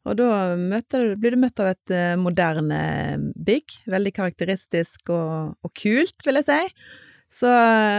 [0.09, 2.81] Og da møter, blir du møtt av et eh, moderne
[3.37, 3.81] bygg.
[3.93, 6.87] Veldig karakteristisk og, og kult, vil jeg si.
[7.31, 7.51] Så,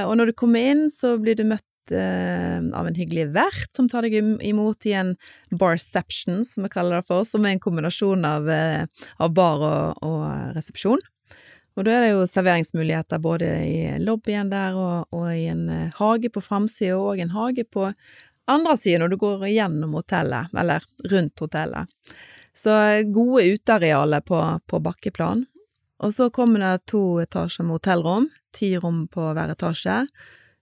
[0.07, 3.87] og når du kommer inn, så blir du møtt eh, av en hyggelig vert som
[3.91, 5.13] tar deg imot i en
[5.55, 10.03] barception, som vi kaller det for, som er en kombinasjon av, eh, av bar og,
[10.03, 10.25] og,
[10.57, 11.03] resepsjon.
[11.79, 15.93] Og da er det jo serveringsmuligheter både i lobbyen der og, og i en eh,
[16.01, 17.87] hage på framsida og en hage på
[18.49, 21.87] andre siden når du går gjennom hotellet, eller rundt hotellet.
[22.57, 22.73] Så
[23.13, 25.45] gode utearealer på, på bakkeplan.
[26.01, 30.01] Og så kommer det to etasjer med hotellrom, ti rom på hver etasje.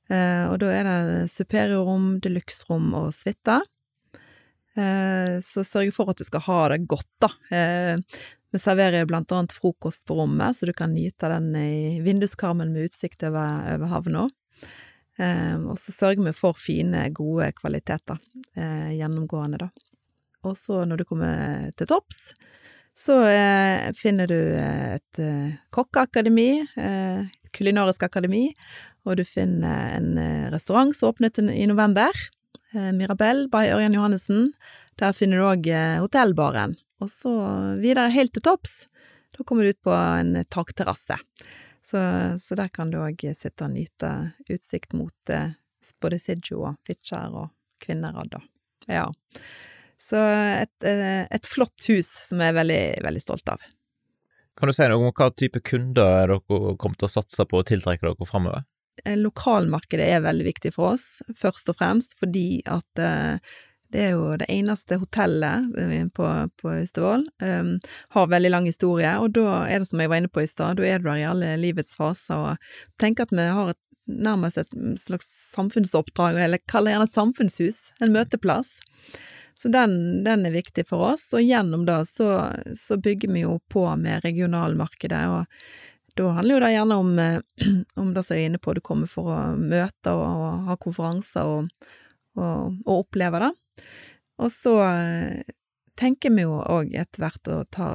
[0.09, 3.61] Eh, og da er det superiorrom, deluxe-rom og suite.
[4.79, 7.31] Eh, så sørg for at du skal ha det godt, da.
[7.55, 7.95] Eh,
[8.49, 12.89] vi serverer blant annet frokost på rommet, så du kan nyte den i vinduskarmen med
[12.89, 14.25] utsikt over, over havna.
[15.19, 18.19] Eh, og så sørger vi for fine, gode kvaliteter
[18.55, 19.69] eh, gjennomgående, da.
[20.47, 22.29] Og så når du kommer til topps,
[22.95, 26.49] så eh, finner du et eh, kokkeakademi,
[27.55, 28.49] kulinarisk akademi,
[29.07, 30.11] og du finner en
[30.53, 32.13] restaurant som åpnet i november,
[32.93, 34.51] Mirabelle by Ørjan Johannessen.
[35.01, 35.69] Der finner du òg
[36.03, 36.75] hotellbaren.
[37.01, 37.31] Og så
[37.81, 38.83] videre helt til topps.
[39.33, 41.17] Da kommer du ut på en takterrasse.
[41.89, 41.99] Så,
[42.41, 44.11] så, der kan du òg sitte og nyte
[44.45, 45.55] utsikt mot eh,
[46.03, 47.49] både Sidjo og Fitjar og
[47.81, 48.41] Kvinnherad, da.
[48.89, 49.07] Ja.
[49.99, 53.63] Så et, eh, et, flott hus som jeg er veldig, veldig stolt av.
[54.59, 57.61] Kan du si noe om hva type kunder er dere kommer til å satse på
[57.61, 58.67] og tiltrekke dere framover?
[59.05, 63.01] Eh, lokalmarkedet er veldig viktig for oss, først og fremst fordi at
[63.93, 65.73] det er jo det eneste hotellet
[66.13, 66.27] på,
[66.61, 67.25] på Austevoll.
[67.41, 67.77] Um,
[68.13, 70.77] har veldig lang historie, og da er det som jeg var inne på i stad,
[70.77, 74.61] da er du der i alle livets faser, og tenker at vi har et, nærmest
[74.61, 74.71] et
[75.01, 78.75] slags samfunnsoppdrag, eller kall det gjerne et samfunnshus, en møteplass.
[79.59, 82.29] Så den, den, er viktig for oss, og gjennom det så,
[82.77, 87.73] så bygger vi jo på med regionalmarkedet, og da handler jo det gjerne om, eh,
[88.01, 90.77] om det som jeg er inne på, du kommer for å møte og, og ha
[90.77, 91.89] konferanser og,
[92.37, 93.51] og, og oppleve det.
[94.39, 95.55] Og så eh,
[95.99, 97.89] tenker vi jo òg etter hvert å ta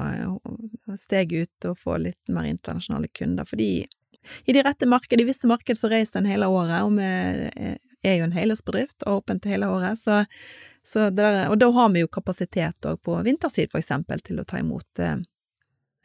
[1.01, 3.87] steg ut og få litt mer internasjonale kunder, fordi
[4.49, 8.19] i de rette marked, i visse markeder så reiser en hele året, og vi er
[8.19, 10.23] jo en helårsbedrift og åpent hele året, så,
[10.85, 14.47] så der, og da har vi jo kapasitet òg på vintersid, for eksempel, til å
[14.49, 15.17] ta imot eh,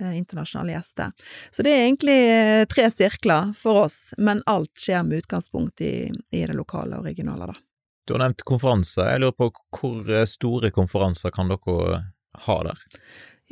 [0.02, 1.16] eh, internasjonale gjester.
[1.52, 5.94] Så det er egentlig eh, tre sirkler for oss, men alt skjer med utgangspunkt i,
[6.32, 7.69] i det lokale og regionale, da.
[8.10, 9.06] Du har nevnt konferanser.
[9.06, 12.00] Jeg lurer på hvor eh, store konferanser kan dere
[12.48, 12.80] ha der?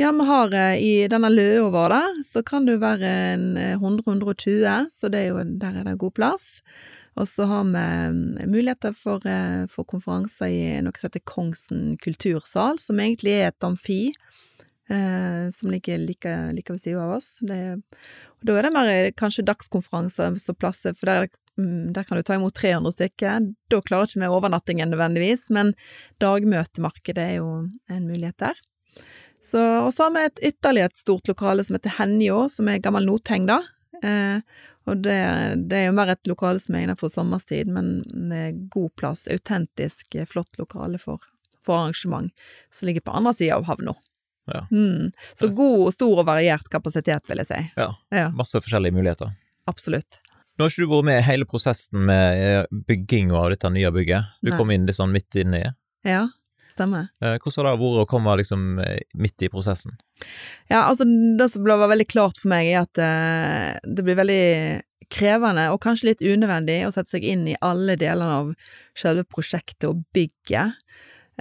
[0.02, 4.89] Ja, vi har eh, i denne Løa der, så kan det være en 100-120, eh,
[4.89, 6.50] så det er jo, der er det god plass.
[7.22, 9.22] Og så har vi muligheter for,
[9.70, 14.08] for konferanser i noe som heter Kongsen kultursal, som egentlig er et amfi.
[14.89, 17.36] Eh, som ligger like, like ved siden av oss.
[17.46, 17.78] Det,
[18.39, 22.24] og da er det mer kanskje dagskonferanser som plasser, for der Mm, der kan du
[22.24, 23.46] ta imot 300 stykker.
[23.72, 25.74] Da klarer ikke vi overnattingen nødvendigvis, men
[26.22, 27.52] dagmøtemarkedet er jo
[27.89, 28.60] en mulighet der.
[29.43, 32.82] Så, og så har vi et ytterligere et stort lokale som heter Henjå, som er
[32.84, 33.62] gammel Noteng, da.
[34.04, 34.41] Eh,
[34.88, 35.17] og det,
[35.67, 39.26] det, er jo mer et lokale som er innenfor sommerstid, men med god plass.
[39.32, 41.24] Autentisk, flott lokale for,
[41.65, 42.32] for arrangement,
[42.74, 43.98] som ligger på andre sida av havna.
[44.48, 44.67] Ja.
[44.72, 45.12] Mm.
[45.34, 47.60] Så god, stor og variert kapasitet, vil jeg si.
[47.76, 48.30] Ja, ja.
[48.36, 49.34] masse forskjellige muligheter.
[49.67, 50.22] Absolutt.
[50.58, 54.34] Nå har ikke du vært med i hele prosessen med bygginga av dette nye bygget.
[54.41, 54.58] Du Nei.
[54.58, 55.62] kom inn litt sånn midt inni.
[56.08, 56.24] Ja,
[56.74, 57.12] stemmer.
[57.22, 60.00] Eh, hvordan har det vært å komme liksom eh, midt i prosessen?
[60.72, 64.46] Ja, altså det som ble veldig klart for meg, er at det blir veldig
[65.13, 68.50] krevende, og kanskje litt unødvendig, å sette seg inn i alle delene av
[68.98, 70.76] selve prosjektet og bygget.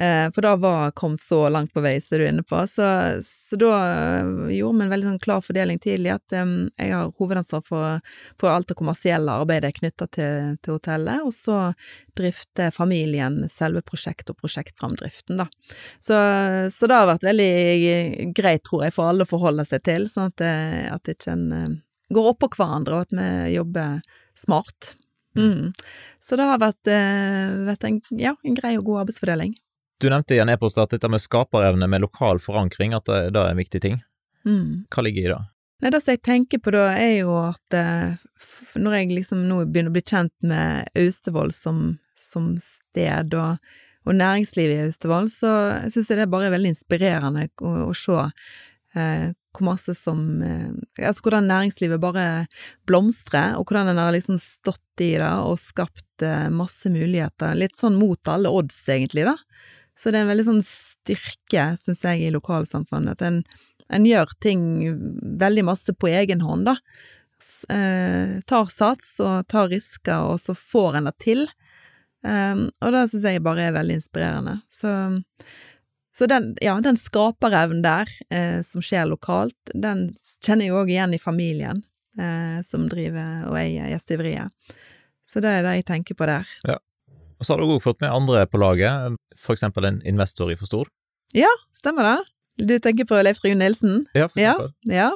[0.01, 2.59] Eh, for da var kommet så langt på vei, som du er inne på.
[2.69, 2.85] Så,
[3.25, 4.27] så da eh,
[4.59, 8.53] gjorde vi en veldig sånn klar fordeling tidlig, at um, jeg har hovedansvar for, for
[8.53, 11.73] alt det kommersielle arbeidet knytta til, til, hotellet, og så
[12.17, 15.49] drifter familien selve prosjektet og prosjektframdriften, da.
[15.97, 16.21] Så,
[16.73, 20.33] så, det har vært veldig greit, tror jeg, for alle å forholde seg til, sånn
[20.33, 20.45] at,
[20.93, 21.49] at ikke en
[22.13, 24.01] går oppå hverandre, og at vi jobber
[24.37, 24.95] smart.
[25.37, 25.73] Mm.
[26.21, 26.89] Så det har vært,
[27.69, 29.57] vært en, ja, en grei og god arbeidsfordeling.
[30.01, 33.43] Du nevnte i en e-post at dette med skaperevne med lokal forankring, at det, det
[33.43, 34.01] er en viktig ting.
[34.47, 34.85] Mm.
[34.93, 35.43] Hva ligger i det?
[35.83, 38.21] Nei, Det som jeg tenker på da, er jo at eh,
[38.77, 43.61] når jeg liksom nå begynner å bli kjent med Austevoll som, som, sted, og,
[44.09, 45.53] og næringslivet i Austevoll, så
[45.89, 48.23] syns jeg det er bare veldig inspirerende å, å se
[48.97, 50.73] eh, hvor masse som eh,
[51.09, 52.27] Altså hvordan næringslivet bare
[52.89, 57.57] blomstrer, og hvordan en har liksom stått i det og skapt eh, masse muligheter.
[57.57, 59.37] Litt sånn mot alle odds, egentlig, da.
[59.97, 63.43] Så det er en veldig sånn styrke, syns jeg, i lokalsamfunnet, at en,
[63.89, 64.65] en, gjør ting
[65.41, 66.77] veldig masse på egen hånd, da.
[67.73, 71.47] Eh, tar sats og tar risker, og så får en det til.
[72.27, 74.59] Eh, og det syns jeg bare er veldig inspirerende.
[74.73, 74.93] Så,
[76.17, 80.11] så den, ja, den skaperevnen der, eh, som skjer lokalt, den
[80.45, 81.85] kjenner jeg òg igjen i familien
[82.21, 84.77] eh, som driver og eier gjestgiveriet.
[85.27, 86.49] Så det er det jeg tenker på der.
[86.69, 86.79] Ja.
[87.39, 90.57] Og så har du òg fått med andre på laget, for eksempel en investor i
[90.57, 90.89] Forstord?
[91.37, 92.19] Ja, stemmer det.
[92.57, 94.07] Du tenker på Leif Rune Nilsen?
[94.17, 94.71] Ja, for eksempel.
[94.83, 95.11] Ja, ja,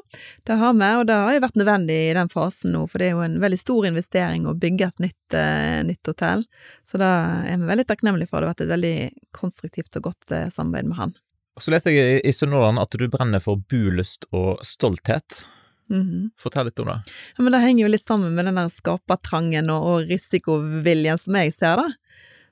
[0.45, 3.09] det har vi, og det har jo vært nødvendig i den fasen nå, for det
[3.09, 6.45] er jo en veldig stor investering å bygge et nytt, eh, nytt hotell.
[6.85, 7.09] Så da
[7.49, 8.43] er vi veldig takknemlige for.
[8.45, 8.97] Det har vært et veldig
[9.33, 11.17] konstruktivt og godt eh, samarbeid med han.
[11.61, 15.47] Så leser jeg i Sunnhordland at du brenner for bulyst og stolthet.
[15.91, 16.31] Mm -hmm.
[16.39, 17.03] Fortell litt om det.
[17.37, 21.35] Ja, men Det henger jo litt sammen med den der skapertrangen og, og risikoviljen som
[21.35, 21.89] jeg ser, da.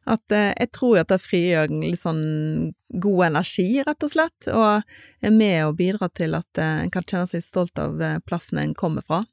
[0.09, 5.25] At eh, jeg tror at det frigjør litt sånn god energi, rett og slett, og
[5.25, 8.61] er med å bidra til at eh, en kan kjenne seg stolt av eh, plassen
[8.63, 9.25] en kommer fra.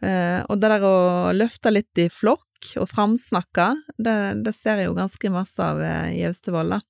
[0.00, 0.98] Eh, og det der å
[1.34, 6.16] løfte litt i flokk og framsnakke, det, det ser jeg jo ganske masse av eh,
[6.20, 6.82] i Austevoll, da.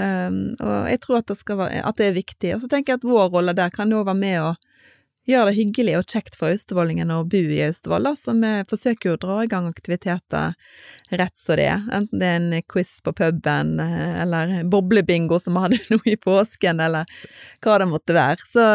[0.00, 2.54] Um, og jeg tror at det, være, at det, er viktig.
[2.54, 4.54] Og så tenker jeg at vår rolle der kan jo være med å
[5.30, 9.14] gjør det hyggelig og kjekt for austevollingene å bo i Austevoll, så vi forsøker jo
[9.16, 10.56] å dra i gang aktiviteter
[11.10, 15.56] rett så det er, enten det er en quiz på puben, eh, eller boblebingo som
[15.56, 17.08] vi hadde nå i påsken, eller
[17.64, 18.46] hva det måtte være.
[18.46, 18.66] Så,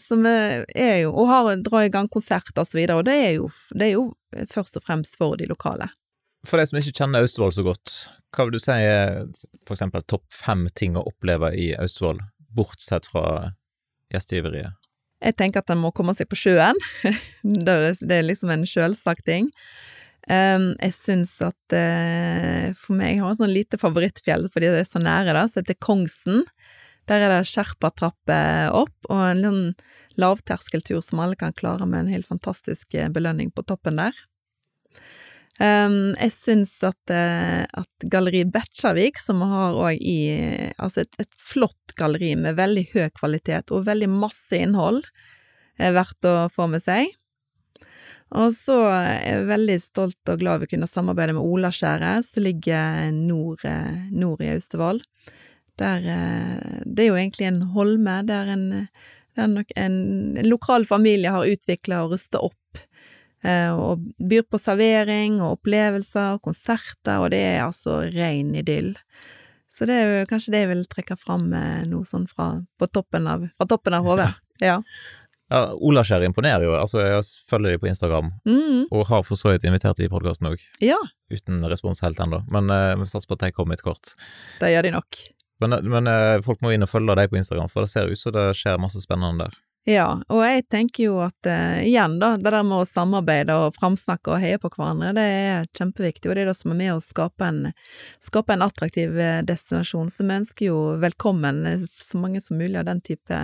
[0.00, 0.34] så vi
[0.74, 3.48] er jo, og har dra i gang konserter og så videre, og det er, jo,
[3.74, 4.08] det er jo
[4.52, 5.90] først og fremst for de lokale.
[6.46, 7.94] For de som ikke kjenner Austevoll så godt,
[8.36, 9.24] hva vil du si er
[9.66, 12.20] for eksempel topp fem ting å oppleve i Austevoll,
[12.54, 13.54] bortsett fra
[14.12, 14.76] gjestgiveriet?
[15.18, 16.78] Jeg tenker at en må komme seg på sjøen.
[17.42, 17.78] det
[18.14, 19.48] er liksom en sjølsagt ting.
[20.28, 24.88] Jeg syns at uh, for meg Jeg har et sånn lite favorittfjell fordi det er
[24.90, 26.42] så nære, da, som heter Kongsen.
[27.08, 29.62] Der er det sherpatrapper opp, og en sånn
[30.20, 34.16] lavterskeltur som alle kan klare med en helt fantastisk eh, belønning på toppen der.
[35.58, 40.20] Um, jeg syns at, uh, at Galleri Bekkjarvik, som har òg i
[40.78, 45.02] Altså et, et, flott galleri med veldig høy kvalitet og veldig masse innhold,
[45.82, 47.10] er verdt å få med seg.
[48.38, 53.10] Og så er jeg veldig stolt og glad vi kunne samarbeide med Olaskjæret, som ligger
[53.16, 55.02] nord, uh, nord i Austevoll.
[55.82, 58.68] Der uh, Det er jo egentlig en holme der en,
[59.34, 62.87] der en, en lokal familie har utvikla og rusta opp Eh,
[63.46, 68.96] og byr på servering og opplevelser og konserter, og det er altså ren idyll.
[69.70, 72.56] Så det er jo kanskje det jeg vil trekke fram noe sånn fra,
[72.90, 74.28] toppen av, fra toppen av hodet.
[74.58, 74.80] Ja.
[75.54, 78.88] ja Olaskjær imponerer jo, altså jeg følger dem på Instagram, mm.
[78.90, 80.64] og har for så vidt invitert dem i podkasten òg.
[80.82, 80.98] Ja.
[81.30, 84.16] Uten respons helt ennå, men uh, vi satser på at de kommer etter kort.
[84.58, 85.20] Det gjør de nok.
[85.62, 88.18] Men, men uh, folk må inn og følge deg på Instagram, for det ser ut
[88.18, 89.62] som det skjer masse spennende der.
[89.88, 93.76] Ja, og jeg tenker jo at uh, igjen, da, det der med å samarbeide og
[93.78, 96.92] framsnakke og heie på hverandre, det er kjempeviktig, og det er det som er med
[96.92, 97.62] å skape en,
[98.20, 100.10] skape en attraktiv eh, destinasjon.
[100.12, 103.40] Så vi ønsker jo velkommen eh, så mange som mulig av den type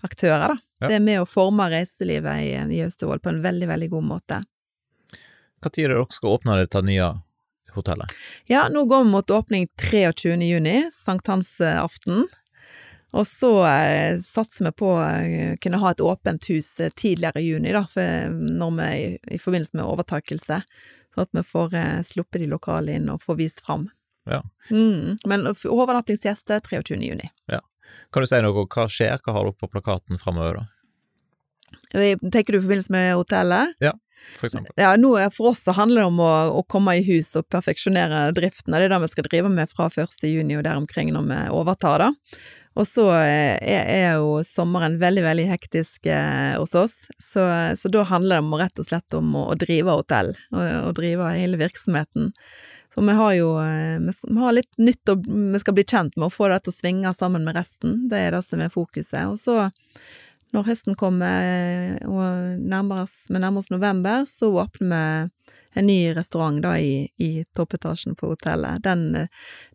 [0.00, 0.56] aktører, da.
[0.80, 0.88] Ja.
[0.88, 4.40] Det er med å forme reiselivet i, i Austevoll på en veldig, veldig god måte.
[5.62, 7.12] Når det dere skal åpne dette nye
[7.76, 8.16] hotellet?
[8.48, 10.40] Ja, nå går vi mot åpning 23.
[10.48, 12.24] juni, sankthansaften.
[13.12, 17.42] Og så eh, satser vi på å eh, kunne ha et åpent hus eh, tidligere
[17.42, 20.62] i juni, da, for når vi, i, i forbindelse med overtakelse.
[21.12, 23.90] Sånn at vi får eh, sluppet de lokale inn og får vist fram.
[24.30, 24.40] Ja.
[24.70, 26.96] Mm, men overnattingsgjester 23.
[27.04, 27.28] juni.
[27.52, 27.60] Ja.
[28.12, 30.81] Kan du si noe om hva skjer, hva har du på plakaten framover, da?
[31.92, 33.76] Tenker du i forbindelse med hotellet?
[33.84, 33.92] Ja,
[34.38, 34.72] for eksempel?
[34.80, 38.30] Ja, nå, for oss så handler det om å, å komme i hus og perfeksjonere
[38.36, 40.26] driften, og det er det vi skal drive med fra 1.
[40.30, 42.42] juni og der omkring når vi overtar, da.
[42.72, 47.44] Og så eh, er, er jo sommeren veldig, veldig hektisk eh, hos oss, så,
[47.76, 50.94] så da handler det om, rett og slett om å, å drive hotell, og, og
[50.96, 52.32] drive hele virksomheten.
[52.94, 56.28] Så vi har jo eh, vi har litt nytt og vi skal bli kjent med,
[56.28, 58.06] å få det til å svinge sammen med resten.
[58.10, 59.24] Det er det som er fokuset.
[59.28, 59.70] Og så,
[60.52, 65.50] når høsten kommer eh, og nærmer oss, vi nærmer oss november, så åpner vi
[65.80, 68.82] en ny restaurant da i, i toppetasjen på hotellet.
[68.84, 69.06] Den,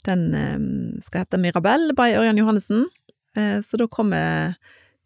[0.05, 0.59] den eh,
[1.01, 2.85] skal hete Mirabelle by Ørjan Johannessen.
[3.37, 4.53] Eh, Så da kommer,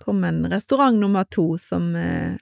[0.04, 1.94] kommer en restaurant nummer to som,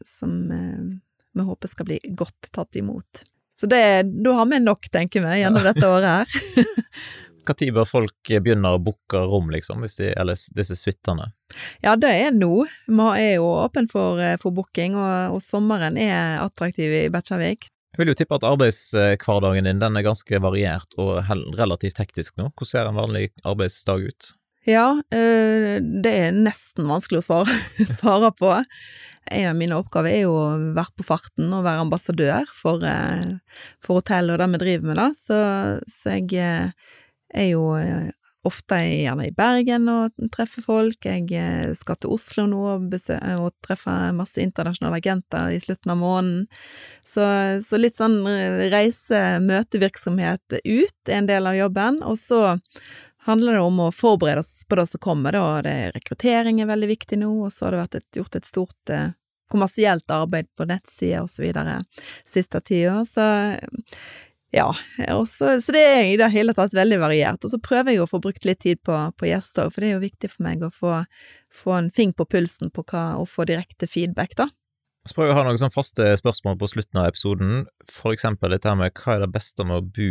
[0.05, 3.23] som vi håper skal bli godt tatt imot.
[3.59, 6.69] Så det, da har vi nok, tenker vi, gjennom dette året her.
[7.49, 11.31] Når bør folk begynne å booke rom, liksom, de, eller disse suitene?
[11.81, 12.65] Ja, det er nå.
[12.85, 17.69] Vi er jo åpen for, eh, for booking, og, og sommeren er attraktiv i Bekkjarvik.
[17.95, 21.25] Jeg vil jo tippe at arbeidshverdagen din den er ganske variert og
[21.57, 22.51] relativt hektisk nå.
[22.53, 24.33] Hvordan ser en vanlig arbeidsdag ut?
[24.67, 27.59] Ja, eh, det er nesten vanskelig å svare,
[27.99, 28.53] svare på.
[29.29, 33.37] En av mine oppgaver er jo å være på farten og være ambassadør for, eh,
[33.85, 35.09] for hotellet og det vi driver med, da.
[35.17, 35.39] Så,
[35.89, 36.89] så jeg eh,
[37.33, 38.09] er jo eh,
[38.47, 41.05] ofte gjerne i Bergen og treffer folk.
[41.05, 42.95] Jeg eh, skal til Oslo nå og,
[43.35, 46.47] og treffer masse internasjonale agenter i slutten av måneden.
[47.05, 47.25] Så,
[47.65, 52.01] så litt sånn eh, reise-møtevirksomhet ut er en del av jobben.
[52.07, 52.41] Og så
[53.27, 55.61] handler det om å forberede oss på det som kommer, da.
[55.65, 58.95] Det, rekruttering er veldig viktig nå, og så har det vært et, gjort et stort
[58.95, 59.11] eh,
[59.49, 61.81] kommersielt arbeid på nettsider videre
[62.27, 63.25] siste tida, så
[64.55, 64.69] ja,
[65.13, 67.43] også, så, så det er i det hele tatt veldig variert.
[67.45, 69.97] Og så prøver jeg å få brukt litt tid på, på gjester for det er
[69.97, 70.95] jo viktig for meg å få,
[71.53, 74.49] få en fing på pulsen på hva, og få direkte feedback, da.
[75.07, 78.51] Så prøver jeg å ha noen sånn faste spørsmål på slutten av episoden, for eksempel
[78.53, 80.09] dette med hva er det beste med å bo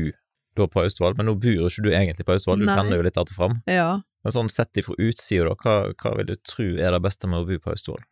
[0.58, 3.04] da på Austevoll, men nå bor jo ikke du egentlig på Austevoll, du pendler jo
[3.06, 3.60] litt att og fram.
[3.70, 3.90] Ja.
[4.24, 7.44] Men sånn sett ifra utsida, da, hva, hva vil du tro er det beste med
[7.44, 8.02] å bo på Austevoll?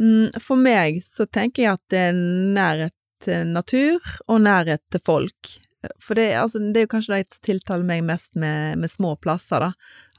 [0.00, 5.02] Mm, For meg så tenker jeg at det er nærhet til natur og nærhet til
[5.06, 5.54] folk.
[6.02, 9.14] For det, altså, det er jo kanskje det som tiltaler meg mest med, med små
[9.20, 9.72] plasser, da.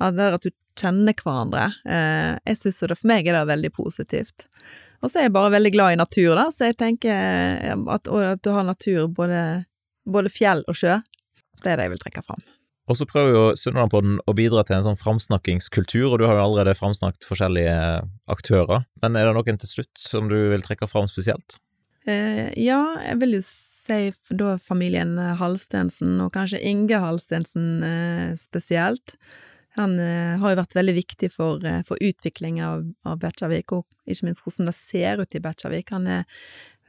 [0.03, 1.69] At det er at du kjenner hverandre.
[1.87, 4.47] Eh, jeg synes det for meg er det veldig positivt.
[5.03, 8.09] Og så er jeg bare veldig glad i natur, da, så jeg tenker eh, at,
[8.09, 9.39] at du har natur, både,
[10.09, 10.99] både fjell og sjø,
[11.63, 12.43] det er det jeg vil trekke fram.
[12.85, 16.43] Og så prøver jo Sunnmørpodden å bidra til en sånn framsnakkingskultur, og du har jo
[16.43, 17.77] allerede framsnakket forskjellige
[18.29, 21.57] aktører, men er det noen til slutt som du vil trekke fram spesielt?
[22.05, 23.45] Eh, ja, jeg vil jo
[23.85, 29.17] si da familien Halstensen, og kanskje Inge Halstensen eh, spesielt.
[29.75, 33.83] Han eh, har jo vært veldig viktig for, eh, for utvikling av, av Bekkjarvik, og
[34.07, 35.91] ikke minst hvordan det ser ut i Bekkjarvik.
[35.91, 36.23] Han er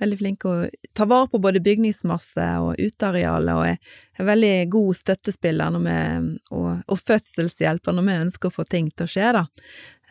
[0.01, 0.55] veldig flink å
[0.97, 5.99] ta vare på både bygningsmasse og utearealet, og er en veldig god støttespiller vi,
[6.53, 9.47] og, og fødselshjelper når vi ønsker å få ting til å skje, da.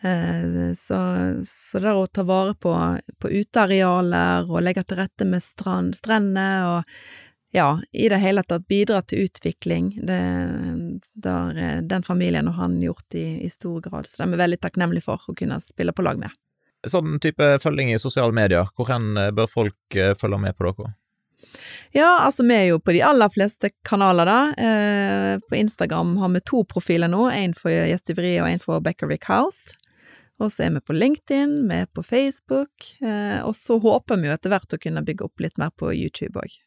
[0.06, 0.96] Eh, Så,
[1.44, 2.72] så det å ta vare på,
[3.18, 6.98] på utearealer og legge til rette med strand, strender og
[7.56, 10.18] ja, i det hele tatt bidra til utvikling, det
[11.24, 14.60] har eh, den familien og han gjort i, i stor grad, så det er veldig
[14.60, 16.34] takknemlige for å kunne spille på lag med.
[16.86, 20.92] Sånn type følging i sosiale medier, hvor hen eh, bør folk følge med på dere?
[21.96, 24.40] Ja, altså vi er jo på de aller fleste kanaler, da.
[24.60, 29.24] Eh, på Instagram har vi to profiler nå, en for Gjestgiveriet og en for Beckerwick
[29.30, 29.72] House.
[30.42, 34.28] Og så er vi på LinkedIn, vi er på Facebook, eh, og så håper vi
[34.28, 36.58] jo etter hvert å kunne bygge opp litt mer på YouTube òg.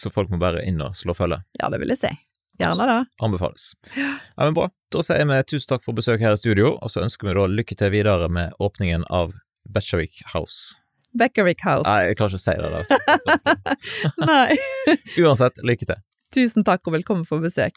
[0.00, 1.42] Så folk må bare inn og slå følge.
[1.60, 2.12] Ja, det vil jeg si.
[2.60, 2.98] Gjerne det.
[3.24, 3.72] Anbefales.
[3.96, 4.68] Ja, men Bra.
[4.92, 7.46] Da sier vi tusen takk for besøk her i studio, og så ønsker vi da
[7.48, 9.32] lykke til videre med åpningen av
[9.72, 10.74] Betchavik House.
[11.16, 11.86] Beckerwick House.
[11.88, 13.56] Nei, jeg klarer ikke å si det.
[13.56, 14.26] da.
[14.32, 14.58] Nei.
[15.22, 16.04] Uansett, lykke til.
[16.32, 17.76] Tusen takk og velkommen for besøk.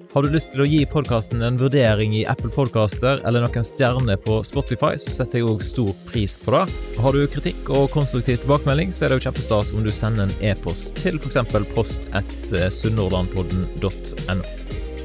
[0.13, 4.19] Har du lyst til å gi podkasten en vurdering i Apple Podcaster eller noen stjerner
[4.19, 6.65] på Spotify, så setter jeg òg stor pris på det.
[6.99, 10.35] Har du kritikk og konstruktiv tilbakemelding, så er det jo kjempestas om du sender en
[10.51, 11.39] e-post til f.eks.
[11.71, 14.70] post etter sunnhordlandpodden.no.